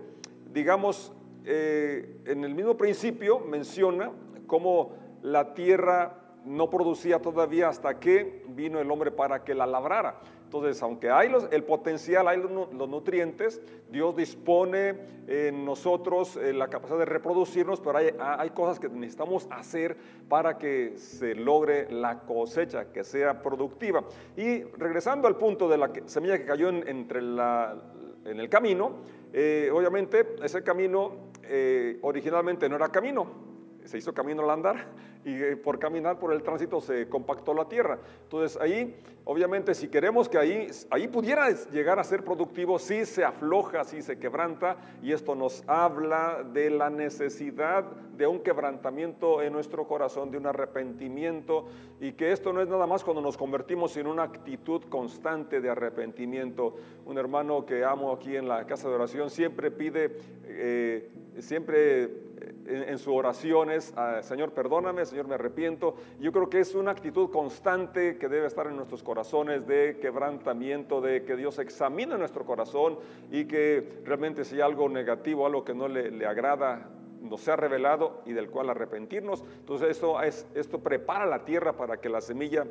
digamos, 0.51 1.13
eh, 1.45 2.17
en 2.25 2.43
el 2.43 2.53
mismo 2.53 2.75
principio 2.75 3.39
menciona 3.39 4.12
cómo 4.45 4.93
la 5.21 5.53
tierra 5.53 6.18
no 6.46 6.69
producía 6.69 7.19
todavía 7.19 7.69
hasta 7.69 8.00
que 8.00 8.43
vino 8.50 8.79
el 8.79 8.89
hombre 8.89 9.12
para 9.12 9.43
que 9.43 9.53
la 9.53 9.65
labrara. 9.65 10.19
Entonces, 10.43 10.81
aunque 10.81 11.12
hay 11.12 11.31
el 11.51 11.63
potencial, 11.63 12.27
hay 12.27 12.38
los, 12.39 12.72
nutrientes, 12.72 13.62
Dios 13.91 14.15
dispone 14.15 14.96
en 15.27 15.63
nosotros 15.63 16.38
eh, 16.38 16.53
la 16.53 16.69
capacidad 16.69 16.98
de 16.98 17.05
reproducirnos, 17.05 17.79
pero 17.79 18.00
hay, 18.00 18.50
cosas 18.50 18.79
que 18.79 18.89
necesitamos 18.89 19.48
hacer 19.51 19.96
para 20.27 20.58
que 20.58 20.98
se 20.98 21.36
logre 21.36 21.91
la 21.91 22.22
cosecha, 22.22 22.91
que 22.91 23.03
sea 23.03 23.43
productiva. 23.43 24.03
Y 24.36 24.63
regresando 24.63 25.27
al 25.27 25.36
punto 25.38 25.69
de 25.69 25.77
la 25.77 25.91
semilla 26.05 26.39
que 26.39 26.46
cayó 26.46 26.69
en, 26.69 26.88
entre 26.88 27.19
en 27.19 28.39
el 28.39 28.50
camino, 28.50 29.03
eh, 29.31 29.69
obviamente 29.72 30.36
ese 30.41 30.63
camino 30.63 31.29
eh, 31.43 32.00
originalmente 32.01 32.67
no 32.67 32.75
era 32.75 32.89
camino, 32.89 33.48
se 33.89 33.98
hizo 33.98 34.13
camino 34.13 34.43
al 34.43 34.51
andar 34.51 34.86
y 35.25 35.34
eh, 35.34 35.58
por 35.58 35.79
caminar 35.79 36.19
por 36.19 36.31
el 36.31 36.43
tránsito 36.43 36.79
se 36.79 37.10
compactó 37.10 37.55
la 37.55 37.67
tierra. 37.67 37.98
Entonces 38.22 38.62
ahí, 38.62 38.96
obviamente, 39.25 39.74
si 39.74 39.88
queremos 39.88 40.29
que 40.29 40.38
ahí, 40.38 40.67
ahí 40.91 41.08
pudiera 41.08 41.50
llegar 41.72 41.98
a 41.98 42.03
ser 42.03 42.24
productivo, 42.24 42.77
sí 42.77 43.03
se 43.05 43.25
afloja, 43.25 43.84
sí 43.84 44.03
se 44.03 44.19
quebranta 44.19 44.77
y 45.01 45.12
esto 45.12 45.34
nos 45.34 45.63
habla 45.67 46.43
de 46.53 46.69
la 46.69 46.91
necesidad 46.91 47.84
de 48.15 48.27
un 48.27 48.41
quebrantamiento 48.41 49.41
en 49.41 49.53
nuestro 49.53 49.88
corazón, 49.88 50.29
de 50.29 50.38
un 50.38 50.46
arrepentimiento 50.46 51.65
y 52.00 52.12
que 52.13 52.31
esto 52.31 52.53
no 52.53 52.62
es 52.62 52.67
nada 52.67 52.86
más 52.86 53.03
cuando 53.03 53.22
nos 53.22 53.38
convertimos 53.38 53.98
en 53.98 54.05
una 54.05 54.24
actitud 54.24 54.84
constante 54.84 55.62
de 55.62 55.69
arrepentimiento. 55.69 56.75
Un 57.05 57.17
hermano 57.17 57.65
que 57.65 57.84
amo 57.84 58.12
aquí 58.12 58.36
en 58.36 58.48
la 58.48 58.67
casa 58.67 58.88
de 58.88 58.96
oración 58.96 59.31
siempre 59.31 59.72
pide, 59.72 60.17
eh, 60.43 61.10
siempre 61.39 62.18
en, 62.69 62.97
sus 62.97 63.13
oraciones, 63.13 63.93
ah, 63.95 64.21
Señor, 64.21 64.51
perdóname, 64.51 65.05
Señor, 65.05 65.27
me 65.27 65.35
arrepiento. 65.35 65.95
Yo 66.19 66.31
creo 66.31 66.49
que 66.49 66.59
es 66.59 66.75
una 66.75 66.91
actitud 66.91 67.29
constante 67.29 68.17
que 68.17 68.29
debe 68.29 68.47
estar 68.47 68.67
en 68.67 68.75
nuestros 68.75 69.03
corazones 69.03 69.65
de 69.67 69.97
quebrantamiento, 69.99 71.01
de 71.01 71.23
que 71.23 71.35
Dios 71.35 71.59
examine 71.59 72.17
nuestro 72.17 72.45
corazón 72.45 72.99
y 73.31 73.45
que 73.45 74.01
realmente 74.05 74.45
si 74.45 74.55
hay 74.55 74.61
algo 74.61 74.88
negativo, 74.88 75.45
algo 75.45 75.63
que 75.63 75.73
no 75.73 75.88
le, 75.88 76.25
agrada, 76.25 76.89
nos 77.21 77.41
sea 77.41 77.55
revelado 77.55 78.21
y 78.25 78.33
del 78.33 78.49
cual 78.49 78.69
arrepentirnos. 78.69 79.43
Entonces 79.59 79.89
esto, 79.89 80.21
es, 80.21 80.45
esto 80.53 80.79
prepara 80.79 81.25
la 81.25 81.43
tierra 81.45 81.73
para 81.73 81.97
que 81.97 82.09
la 82.09 82.21
semilla 82.21 82.65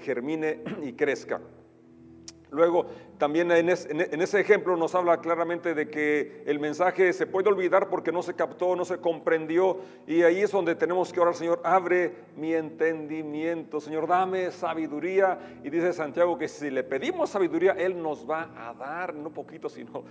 germine 0.00 0.62
y 0.82 0.92
crezca. 0.92 1.40
Luego, 2.50 2.86
también 3.18 3.50
en, 3.50 3.68
ese 3.68 4.40
ejemplo 4.40 4.76
nos 4.76 4.94
habla 4.94 5.20
claramente 5.20 5.74
de 5.74 5.88
que 5.88 6.42
el 6.46 6.58
mensaje 6.58 7.12
se 7.12 7.26
puede 7.26 7.48
olvidar 7.48 7.90
porque 7.90 8.12
no 8.12 8.22
se 8.22 8.34
captó, 8.34 8.74
no 8.74 8.84
se 8.84 8.98
comprendió. 8.98 9.78
Y 10.06 10.22
ahí 10.22 10.40
es 10.40 10.50
donde 10.50 10.74
tenemos 10.74 11.12
que 11.12 11.20
orar, 11.20 11.34
Señor, 11.34 11.60
abre 11.64 12.14
mi 12.36 12.54
entendimiento, 12.54 13.80
Señor, 13.80 14.06
dame 14.06 14.50
sabiduría. 14.50 15.38
Y 15.62 15.70
dice 15.70 15.92
Santiago 15.92 16.38
que 16.38 16.48
si 16.48 16.70
le 16.70 16.84
pedimos 16.84 17.30
sabiduría, 17.30 17.72
Él 17.72 18.00
nos 18.02 18.28
va 18.28 18.50
a 18.56 18.72
dar, 18.72 19.14
no 19.14 19.30
poquito, 19.30 19.68
sino 19.68 20.04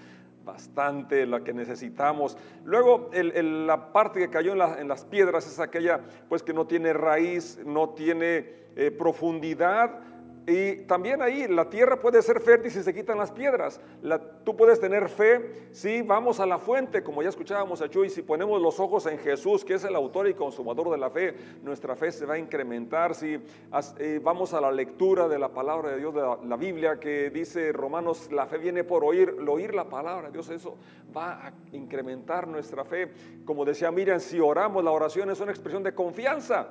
bastante 0.47 1.25
la 1.25 1.43
que 1.43 1.53
necesitamos. 1.53 2.37
Luego, 2.63 3.09
la 3.13 3.91
parte 3.91 4.19
que 4.19 4.29
cayó 4.29 4.53
en, 4.53 4.87
las 4.87 5.05
piedras 5.05 5.45
es 5.45 5.59
aquella, 5.59 6.01
pues 6.29 6.41
que 6.41 6.53
no 6.53 6.65
tiene 6.65 6.93
raíz, 6.93 7.59
no 7.65 7.89
tiene 7.89 8.45
eh, 8.75 8.91
profundidad 8.91 9.99
y 10.49 10.77
también 10.87 11.21
ahí 11.21 11.45
la 11.49 11.69
tierra 11.69 11.99
puede 11.99 12.21
ser 12.21 12.39
fértil 12.39 12.71
si 12.71 12.81
se 12.81 12.93
quitan 12.93 13.17
las 13.17 13.31
piedras. 13.31 13.81
tú 14.45 14.55
puedes 14.55 14.79
tener 14.79 15.09
fe 15.09 15.67
si 15.73 16.01
vamos 16.01 16.39
a 16.39 16.45
la 16.45 16.57
fuente, 16.57 17.03
como 17.03 17.21
ya 17.21 17.27
escuchábamos 17.27 17.81
a 17.81 17.89
Chuy, 17.89 18.09
si 18.09 18.21
ponemos 18.21 18.61
los 18.61 18.79
ojos 18.79 19.07
en 19.07 19.17
Jesús, 19.19 19.65
que 19.65 19.73
es 19.73 19.83
el 19.83 19.93
autor 19.93 20.29
y 20.29 20.33
consumador 20.35 20.89
de 20.89 20.97
la 20.97 21.09
fe, 21.09 21.35
nuestra 21.63 21.97
fe 21.97 22.13
se 22.13 22.25
va 22.25 22.35
a 22.35 22.39
incrementar. 22.39 23.13
Si 23.13 23.37
eh, 23.99 24.21
vamos 24.23 24.53
a 24.53 24.61
la 24.61 24.71
lectura 24.71 25.27
de 25.27 25.37
la 25.37 25.49
palabra 25.49 25.89
de 25.89 25.97
Dios, 25.97 26.15
de 26.15 26.21
la, 26.21 26.55
Biblia, 26.55 26.97
que 26.97 27.29
dice 27.29 27.73
Romanos, 27.73 28.31
la 28.31 28.47
fe 28.47 28.57
viene 28.57 28.85
por 28.85 29.03
oír, 29.03 29.35
oír 29.49 29.75
la 29.75 29.89
palabra 29.89 30.27
de 30.27 30.33
Dios, 30.33 30.49
eso 30.49 30.77
va 31.15 31.45
a 31.45 31.53
incrementar 31.73 32.47
nuestra 32.47 32.85
fe. 32.85 33.11
Como 33.43 33.65
decía 33.65 33.91
Miriam, 33.91 34.21
si 34.21 34.39
oramos, 34.39 34.81
la 34.81 34.91
oración 34.91 35.29
es 35.29 35.41
una 35.41 35.51
expresión 35.51 35.83
de 35.83 35.93
confianza. 35.93 36.69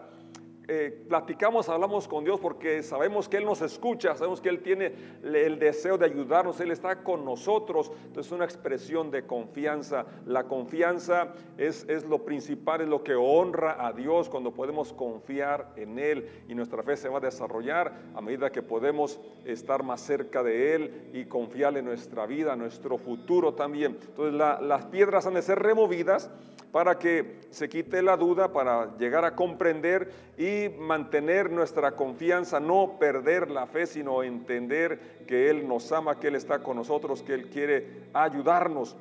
Eh, 0.68 1.04
platicamos, 1.08 1.68
hablamos 1.68 2.08
con 2.08 2.25
Dios 2.25 2.40
porque 2.40 2.82
sabemos 2.82 3.28
que 3.28 3.37
Él 3.37 3.44
nos 3.44 3.62
escucha, 3.62 4.16
sabemos 4.16 4.40
que 4.40 4.49
Él 4.49 4.62
tiene 4.62 4.92
el 5.23 5.61
deseo 5.61 5.96
de 5.96 6.06
ayudarnos, 6.06 6.58
Él 6.61 6.73
está 6.73 7.04
con 7.04 7.25
nosotros. 7.25 7.92
Entonces 8.06 8.26
es 8.26 8.32
una 8.32 8.44
expresión 8.44 9.12
de 9.12 9.25
confianza. 9.26 10.06
La 10.26 10.44
confianza 10.44 11.35
es, 11.56 11.87
es 11.88 12.04
lo 12.04 12.25
principal, 12.25 12.80
es 12.80 12.88
lo 12.88 13.04
que 13.04 13.14
honra 13.14 13.87
a 13.87 13.92
Dios 13.92 14.28
cuando 14.28 14.52
podemos 14.52 14.92
confiar 14.92 15.73
en 15.76 16.00
Él 16.00 16.28
y 16.49 16.54
nuestra 16.56 16.82
fe 16.82 16.96
se 16.96 17.08
va 17.08 17.18
a 17.18 17.20
desarrollar 17.20 17.92
a 18.16 18.20
medida 18.20 18.50
que 18.50 18.62
podemos 18.62 19.20
estar 19.44 19.85
más 19.85 20.00
cerca 20.00 20.42
de 20.42 20.75
Él 20.75 21.11
y 21.12 21.26
confiar 21.26 21.76
en 21.76 21.85
nuestra 21.85 22.26
vida, 22.26 22.56
nuestro 22.56 22.99
futuro 22.99 23.54
también. 23.54 23.99
Entonces 24.08 24.35
las 24.35 24.87
piedras 24.87 25.26
han 25.26 25.35
de 25.35 25.42
ser 25.42 25.61
removidas 25.61 26.28
para 26.76 26.99
que 26.99 27.38
se 27.49 27.71
quite 27.71 28.02
la 28.02 28.18
duda, 28.18 28.52
para 28.52 28.99
llegar 28.99 29.25
a 29.25 29.35
comprender 29.35 30.12
y 30.37 30.68
mantener 30.78 31.50
nuestra 31.50 31.92
confianza, 31.92 32.61
no 32.61 32.99
perder 33.00 33.50
la 33.50 33.66
fe, 33.66 33.87
sino 33.87 34.23
entender 34.23 35.25
que 35.26 35.49
Él 35.49 35.66
nos 35.66 35.90
ama, 35.90 36.20
que 36.20 36.29
Él 36.29 36.35
está 36.35 36.59
con 36.59 36.77
nosotros, 36.77 37.22
que 37.22 37.33
Él 37.33 37.48
quiere 37.48 38.09
ayudarnos. 38.12 38.94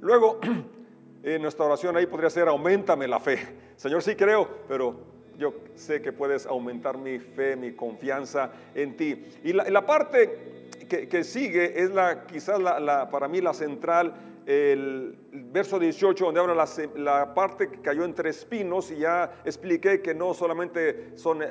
Luego, 0.00 0.40
en 1.22 1.42
nuestra 1.42 1.66
oración 1.66 1.96
ahí 1.96 2.06
podría 2.06 2.28
ser, 2.28 2.48
aumentame 2.48 3.06
la 3.06 3.20
fe. 3.20 3.38
Señor, 3.76 4.02
sí 4.02 4.16
creo, 4.16 4.48
pero 4.66 4.96
yo 5.38 5.54
sé 5.76 6.02
que 6.02 6.10
puedes 6.12 6.44
aumentar 6.44 6.98
mi 6.98 7.20
fe, 7.20 7.54
mi 7.54 7.70
confianza 7.70 8.50
en 8.74 8.96
ti. 8.96 9.26
Y 9.44 9.52
la, 9.52 9.86
parte 9.86 10.56
que, 10.88 11.22
sigue 11.22 11.80
es 11.80 11.92
la, 11.92 12.26
quizás 12.26 12.60
la, 12.60 13.08
para 13.10 13.28
mí 13.28 13.40
la 13.40 13.54
central 13.54 14.12
el 14.46 15.18
verso 15.32 15.78
18 15.78 16.24
donde 16.24 16.40
habla 16.40 16.66
la, 16.94 17.34
parte 17.34 17.68
que 17.68 17.80
cayó 17.80 18.04
entre 18.04 18.30
espinos 18.30 18.92
y 18.92 18.98
ya 18.98 19.40
expliqué 19.44 20.00
que 20.00 20.14
no 20.14 20.34
solamente 20.34 21.18
son 21.18 21.42
eh, 21.42 21.48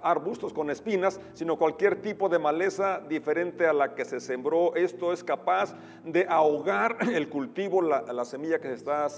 arbustos 0.00 0.52
con 0.52 0.70
espinas, 0.70 1.20
sino 1.32 1.56
cualquier 1.58 2.00
tipo 2.00 2.28
de 2.28 2.38
maleza 2.38 3.00
diferente 3.00 3.66
a 3.66 3.72
la 3.72 3.96
que 3.96 4.04
se 4.04 4.20
sembró. 4.20 4.76
Esto 4.76 5.12
es 5.12 5.24
capaz 5.24 5.74
de 6.04 6.24
ahogar 6.28 6.96
el 7.12 7.28
cultivo, 7.28 7.82
la, 7.82 8.24
semilla 8.24 8.60
que 8.60 8.68
se, 8.68 8.74
está, 8.74 9.08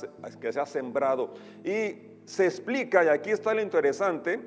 que 0.41 0.53
se 0.53 0.61
ha 0.61 0.67
sembrado. 0.67 1.35
Y 1.63 2.19
se 2.25 2.47
explica, 2.47 3.05
y 3.05 3.09
aquí 3.09 3.31
está 3.31 3.53
lo 3.53 3.61
interesante, 3.61 4.41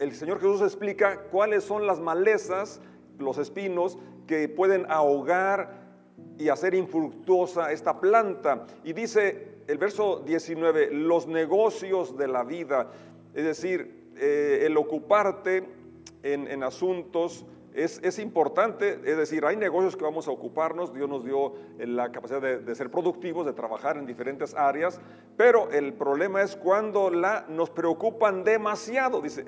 el 0.00 0.12
Señor 0.14 0.38
Jesús 0.40 0.62
explica 0.62 1.22
cuáles 1.30 1.64
son 1.64 1.86
las 1.86 2.00
malezas, 2.00 2.80
los 3.18 3.38
espinos 3.38 3.98
que 4.26 4.48
pueden 4.48 4.86
ahogar 4.88 5.87
y 6.38 6.48
hacer 6.48 6.74
infructuosa 6.74 7.72
esta 7.72 8.00
planta. 8.00 8.66
Y 8.84 8.92
dice 8.92 9.58
el 9.66 9.78
verso 9.78 10.22
19, 10.24 10.90
los 10.92 11.26
negocios 11.26 12.16
de 12.16 12.28
la 12.28 12.44
vida, 12.44 12.90
es 13.34 13.44
decir, 13.44 14.12
eh, 14.16 14.62
el 14.64 14.76
ocuparte 14.76 15.64
en, 16.22 16.62
asuntos 16.62 17.46
es, 17.74 18.00
es, 18.02 18.18
importante, 18.18 19.00
es 19.04 19.16
decir, 19.16 19.44
hay 19.44 19.56
negocios 19.56 19.96
que 19.96 20.04
vamos 20.04 20.26
a 20.26 20.30
ocuparnos, 20.30 20.92
Dios 20.92 21.08
nos 21.08 21.24
dio 21.24 21.54
la 21.78 22.10
capacidad 22.10 22.40
de, 22.40 22.58
de, 22.58 22.74
ser 22.74 22.90
productivos, 22.90 23.46
de 23.46 23.52
trabajar 23.52 23.96
en 23.96 24.06
diferentes 24.06 24.54
áreas, 24.54 25.00
pero 25.36 25.70
el 25.70 25.92
problema 25.92 26.42
es 26.42 26.56
cuando 26.56 27.10
la, 27.10 27.46
nos 27.48 27.70
preocupan 27.70 28.42
demasiado, 28.42 29.20
dice, 29.20 29.44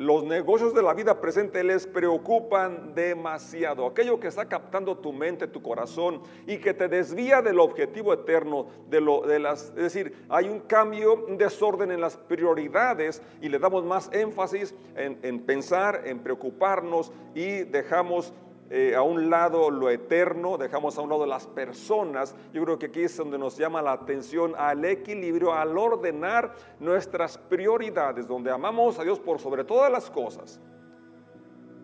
los 0.00 0.24
negocios 0.24 0.72
de 0.72 0.80
la 0.82 0.94
vida 0.94 1.20
presente 1.20 1.62
les 1.62 1.86
preocupan 1.86 2.94
demasiado. 2.94 3.84
Aquello 3.84 4.18
que 4.18 4.28
está 4.28 4.48
captando 4.48 4.96
tu 4.96 5.12
mente, 5.12 5.46
tu 5.46 5.60
corazón 5.60 6.22
y 6.46 6.56
que 6.56 6.72
te 6.72 6.88
desvía 6.88 7.42
del 7.42 7.60
objetivo 7.60 8.14
eterno, 8.14 8.66
de 8.88 9.02
lo, 9.02 9.20
de 9.20 9.38
las, 9.38 9.64
es 9.64 9.74
decir, 9.74 10.24
hay 10.30 10.48
un 10.48 10.60
cambio, 10.60 11.26
un 11.26 11.36
desorden 11.36 11.90
en 11.90 12.00
las 12.00 12.16
prioridades 12.16 13.20
y 13.42 13.50
le 13.50 13.58
damos 13.58 13.84
más 13.84 14.08
énfasis 14.10 14.74
en, 14.96 15.18
en 15.20 15.38
pensar, 15.38 16.00
en 16.06 16.20
preocuparnos 16.20 17.12
y 17.34 17.64
dejamos 17.64 18.32
eh, 18.72 18.94
a 18.94 19.02
un 19.02 19.28
lado 19.28 19.68
lo 19.68 19.90
eterno, 19.90 20.56
dejamos 20.56 20.96
a 20.96 21.00
un 21.00 21.10
lado 21.10 21.26
las 21.26 21.48
personas. 21.48 22.36
Yo 22.52 22.62
creo 22.62 22.78
que 22.78 22.86
aquí 22.86 23.02
es 23.02 23.16
donde 23.16 23.36
nos 23.36 23.58
llama 23.58 23.82
la 23.82 23.90
atención 23.90 24.54
al 24.56 24.84
equilibrio, 24.84 25.52
al 25.52 25.76
ordenar 25.76 26.54
nuestras 26.78 27.36
prioridades, 27.36 28.28
donde 28.28 28.52
amamos 28.52 29.00
a 29.00 29.02
Dios 29.02 29.18
por 29.18 29.40
sobre 29.40 29.64
todas 29.64 29.90
las 29.90 30.08
cosas. 30.08 30.60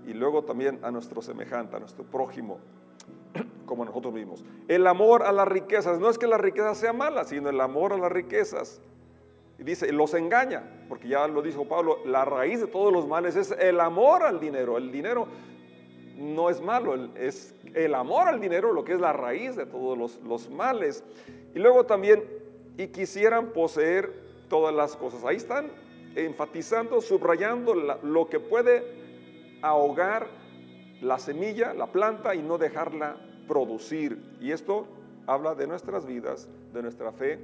Y 0.07 0.15
luego 0.15 0.45
también 0.45 0.79
a 0.83 0.93
nuestro 0.93 1.21
semejante, 1.21 1.75
a 1.75 1.81
nuestro 1.81 2.05
prójimo, 2.05 2.61
como 3.67 3.85
nosotros 3.85 4.15
mismos. 4.15 4.45
El 4.69 4.87
amor 4.87 5.25
a 5.25 5.33
las 5.33 5.49
riquezas, 5.49 5.99
no 5.99 6.09
es 6.09 6.19
que 6.19 6.29
la 6.29 6.39
riqueza 6.39 6.73
sea 6.77 6.93
mala, 6.93 7.25
sino 7.25 7.51
el 7.51 7.61
amor 7.61 7.95
a 7.95 7.99
las 7.99 8.13
riquezas. 8.13 8.81
Y 9.59 9.65
dice, 9.65 9.91
los 9.91 10.15
engaña, 10.15 10.63
porque 10.89 11.09
ya 11.09 11.27
lo 11.27 11.43
dijo 11.43 11.67
Pablo, 11.67 11.99
la 12.05 12.25
raíz 12.25 12.61
de 12.61 12.69
todos 12.69 12.93
los 12.93 13.09
males 13.09 13.35
es 13.35 13.51
el 13.51 13.81
amor 13.81 14.23
al 14.23 14.39
dinero. 14.39 14.77
El 14.77 14.93
dinero 14.93 15.27
no 16.17 16.49
es 16.49 16.61
malo, 16.61 16.95
es 17.15 17.55
el 17.75 17.95
amor 17.95 18.29
al 18.29 18.41
dinero 18.41 18.73
lo 18.73 18.85
que 18.85 18.95
es 18.95 19.01
la 19.01 19.13
raíz 19.13 19.57
de 19.57 19.67
todos 19.67 20.19
los, 20.23 20.51
males. 20.51 21.05
Y 21.55 21.59
luego 21.59 21.85
también, 21.85 22.25
y 22.77 22.89
quisieran 22.89 23.53
poseer 23.53 24.13
todas 24.49 24.75
las 24.75 24.97
cosas. 24.97 25.25
Ahí 25.25 25.37
están 25.37 25.71
enfatizando, 26.15 27.01
subrayando 27.01 27.75
lo 27.75 28.29
que 28.29 28.41
puede 28.41 28.83
ahogar 29.63 30.29
la 31.01 31.19
semilla, 31.19 31.75
la 31.75 31.89
planta 31.89 32.35
y 32.35 32.43
no 32.43 32.57
dejarla 32.57 33.17
producir. 33.47 34.19
Y 34.41 34.53
esto 34.53 34.87
habla 35.27 35.55
de 35.55 35.67
nuestras 35.67 36.07
vidas, 36.07 36.49
de 36.73 36.83
nuestra 36.83 37.13
fe, 37.13 37.39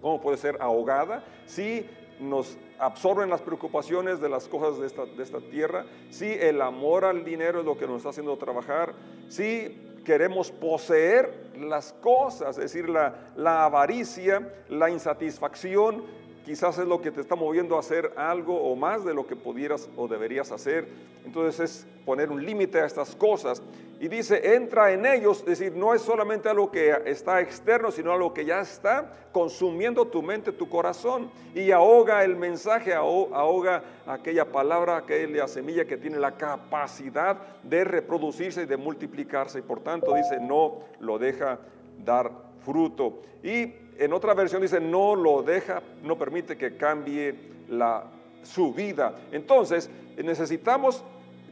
cómo 0.00 0.20
puede 0.20 0.36
ser 0.36 0.56
ahogada 0.60 1.24
si 1.46 1.86
nos 2.20 2.58
absorben 2.84 3.30
las 3.30 3.40
preocupaciones 3.40 4.20
de 4.20 4.28
las 4.28 4.48
cosas 4.48 4.78
de 4.78 5.22
esta, 5.22 5.40
tierra, 5.40 5.86
si 6.10 6.26
el 6.26 6.60
amor 6.60 7.04
al 7.04 7.24
dinero 7.24 7.60
es 7.60 7.64
lo 7.64 7.76
que 7.76 7.86
nos 7.86 7.98
está 7.98 8.10
haciendo 8.10 8.36
trabajar, 8.36 8.94
si 9.28 10.00
queremos 10.04 10.50
poseer 10.50 11.50
las 11.58 11.92
cosas, 11.94 12.58
es 12.58 12.72
decir, 12.72 12.88
la, 12.88 13.64
avaricia, 13.64 14.52
la 14.68 14.90
insatisfacción, 14.90 16.04
quizás 16.44 16.78
es 16.78 16.86
lo 16.86 17.00
que 17.00 17.10
te 17.10 17.20
está 17.20 17.34
moviendo 17.34 17.76
a 17.76 17.80
hacer 17.80 18.12
algo 18.16 18.54
o 18.54 18.76
más 18.76 19.04
de 19.04 19.14
lo 19.14 19.26
que 19.26 19.36
pudieras 19.36 19.88
o 19.96 20.06
deberías 20.06 20.52
hacer. 20.52 20.86
Entonces 21.24 21.60
es 21.60 21.86
poner 22.04 22.30
un 22.30 22.44
límite 22.44 22.80
a 22.80 22.86
estas 22.86 23.16
cosas. 23.16 23.62
Y 24.00 24.08
dice, 24.08 24.54
entra 24.54 24.92
en 24.92 25.06
ellos, 25.06 25.38
es 25.40 25.58
decir, 25.58 25.74
no 25.74 25.94
es 25.94 26.02
solamente 26.02 26.48
algo 26.48 26.70
que 26.70 26.94
está 27.06 27.40
externo, 27.40 27.90
sino 27.90 28.12
algo 28.12 28.34
que 28.34 28.44
ya 28.44 28.60
está 28.60 29.28
consumiendo 29.32 30.06
tu 30.06 30.22
mente, 30.22 30.52
tu 30.52 30.68
corazón, 30.68 31.30
y 31.54 31.70
ahoga 31.70 32.22
el 32.22 32.36
mensaje, 32.36 32.92
ahoga 32.92 33.82
aquella 34.06 34.44
palabra, 34.44 34.98
aquella 34.98 35.48
semilla 35.48 35.86
que 35.86 35.96
tiene 35.96 36.18
la 36.18 36.36
capacidad 36.36 37.38
de 37.62 37.84
reproducirse 37.84 38.62
y 38.62 38.66
de 38.66 38.76
multiplicarse, 38.76 39.60
y 39.60 39.62
por 39.62 39.80
tanto 39.80 40.14
dice, 40.14 40.38
no 40.40 40.80
lo 41.00 41.18
deja 41.18 41.58
dar 42.04 42.30
fruto. 42.64 43.22
Y 43.42 43.72
en 43.98 44.12
otra 44.12 44.34
versión 44.34 44.62
dice, 44.62 44.80
no 44.80 45.14
lo 45.14 45.42
deja, 45.42 45.82
no 46.02 46.18
permite 46.18 46.56
que 46.56 46.76
cambie 46.76 47.34
la, 47.68 48.04
su 48.42 48.72
vida. 48.72 49.14
Entonces, 49.32 49.90
necesitamos 50.16 51.02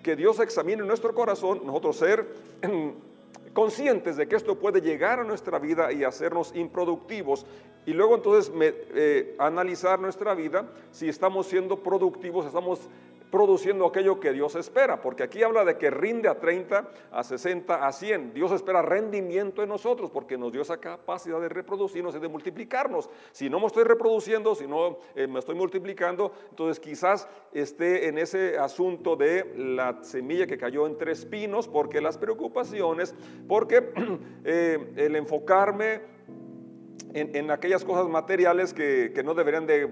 que 0.02 0.16
Dios 0.16 0.40
examine 0.40 0.82
nuestro 0.82 1.14
corazón, 1.14 1.62
nosotros 1.64 1.96
ser 1.96 2.26
conscientes 3.52 4.16
de 4.16 4.26
que 4.26 4.36
esto 4.36 4.58
puede 4.58 4.80
llegar 4.80 5.20
a 5.20 5.24
nuestra 5.24 5.58
vida 5.58 5.92
y 5.92 6.04
hacernos 6.04 6.54
improductivos. 6.54 7.46
Y 7.84 7.92
luego 7.92 8.14
entonces 8.14 8.52
eh, 8.60 9.34
analizar 9.38 9.98
nuestra 9.98 10.34
vida 10.34 10.68
si 10.92 11.08
estamos 11.08 11.46
siendo 11.46 11.78
productivos, 11.80 12.46
estamos 12.46 12.80
produciendo 13.32 13.86
aquello 13.86 14.20
que 14.20 14.30
Dios 14.30 14.54
espera, 14.56 15.00
porque 15.00 15.22
aquí 15.22 15.42
habla 15.42 15.64
de 15.64 15.78
que 15.78 15.90
rinde 15.90 16.28
a 16.28 16.38
30, 16.38 16.90
a 17.10 17.24
60, 17.24 17.86
a 17.86 17.90
100. 17.90 18.34
Dios 18.34 18.52
espera 18.52 18.82
rendimiento 18.82 19.62
en 19.62 19.70
nosotros 19.70 20.10
porque 20.10 20.36
nos 20.36 20.52
dio 20.52 20.60
esa 20.60 20.76
capacidad 20.76 21.40
de 21.40 21.48
reproducirnos 21.48 22.14
y 22.14 22.18
de 22.18 22.28
multiplicarnos. 22.28 23.08
Si 23.32 23.48
no 23.48 23.58
me 23.58 23.66
estoy 23.66 23.84
reproduciendo, 23.84 24.54
si 24.54 24.66
no 24.66 24.98
eh, 25.16 25.26
me 25.26 25.38
estoy 25.38 25.54
multiplicando, 25.54 26.30
entonces 26.50 26.78
quizás 26.78 27.26
esté 27.54 28.06
en 28.08 28.18
ese 28.18 28.58
asunto 28.58 29.16
de 29.16 29.54
la 29.56 30.04
semilla 30.04 30.46
que 30.46 30.58
cayó 30.58 30.86
entre 30.86 31.12
espinos, 31.12 31.68
porque 31.68 32.02
las 32.02 32.18
preocupaciones, 32.18 33.14
porque 33.48 33.92
eh, 34.44 34.92
el 34.96 35.16
enfocarme 35.16 36.02
en, 37.14 37.50
aquellas 37.50 37.84
cosas 37.84 38.08
materiales 38.08 38.72
que, 38.72 39.22
no 39.24 39.34
deberían 39.34 39.66
de 39.66 39.88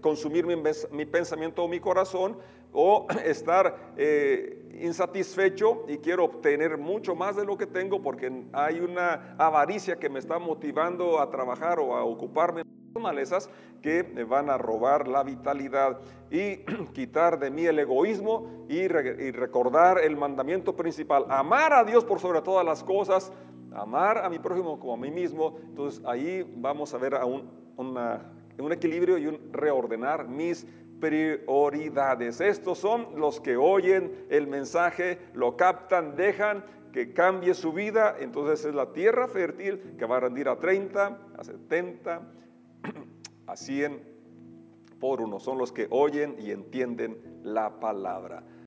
consumir 0.00 0.46
mi, 0.46 1.04
pensamiento 1.06 1.64
o 1.64 1.68
mi 1.68 1.80
corazón, 1.80 2.36
o 2.74 3.06
estar 3.24 3.94
eh, 3.96 4.78
insatisfecho 4.82 5.84
y 5.88 5.98
quiero 5.98 6.24
obtener 6.24 6.76
mucho 6.76 7.14
más 7.14 7.36
de 7.36 7.44
lo 7.44 7.56
que 7.56 7.66
tengo 7.66 8.02
porque 8.02 8.46
hay 8.52 8.80
una 8.80 9.36
avaricia 9.38 9.96
que 9.96 10.10
me 10.10 10.18
está 10.18 10.38
motivando 10.38 11.20
a 11.20 11.30
trabajar 11.30 11.78
o 11.78 11.96
a 11.96 12.04
ocuparme 12.04 12.64
de 12.64 13.00
malezas 13.00 13.48
que 13.80 14.02
me 14.02 14.24
van 14.24 14.50
a 14.50 14.58
robar 14.58 15.08
la 15.08 15.22
vitalidad 15.22 16.00
y 16.30 16.56
quitar 16.92 17.38
de 17.38 17.50
mí 17.50 17.64
el 17.64 17.78
egoísmo 17.78 18.66
y 18.68 18.88
recordar 18.88 19.98
el 19.98 20.16
mandamiento 20.16 20.74
principal, 20.74 21.26
amar 21.28 21.72
a 21.72 21.84
Dios 21.84 22.04
por 22.04 22.18
sobre 22.18 22.42
todas 22.42 22.64
las 22.64 22.82
cosas, 22.82 23.32
amar 23.74 24.18
a 24.18 24.30
mi 24.30 24.38
prójimo 24.38 24.78
como 24.78 24.94
a 24.94 24.96
mí 24.96 25.10
mismo, 25.10 25.58
entonces 25.62 26.02
ahí 26.06 26.48
vamos 26.56 26.94
a 26.94 26.98
ver 26.98 27.14
a 27.14 27.24
un, 27.24 27.48
un 27.76 28.72
equilibrio 28.72 29.18
y 29.18 29.26
un 29.26 29.52
reordenar 29.52 30.28
mis 30.28 30.66
prioridades. 31.00 32.40
Estos 32.40 32.78
son 32.78 33.08
los 33.16 33.40
que 33.40 33.56
oyen 33.56 34.26
el 34.30 34.46
mensaje, 34.46 35.18
lo 35.34 35.56
captan, 35.56 36.16
dejan 36.16 36.64
que 36.92 37.12
cambie 37.12 37.54
su 37.54 37.72
vida, 37.72 38.16
entonces 38.20 38.64
es 38.64 38.74
la 38.74 38.92
tierra 38.92 39.26
fértil 39.26 39.96
que 39.98 40.06
va 40.06 40.18
a 40.18 40.20
rendir 40.20 40.48
a 40.48 40.60
30, 40.60 41.18
a 41.36 41.44
70, 41.44 42.22
a 43.46 43.56
100 43.56 44.00
por 45.00 45.20
uno. 45.20 45.40
Son 45.40 45.58
los 45.58 45.72
que 45.72 45.88
oyen 45.90 46.36
y 46.38 46.52
entienden 46.52 47.40
la 47.42 47.80
palabra. 47.80 48.44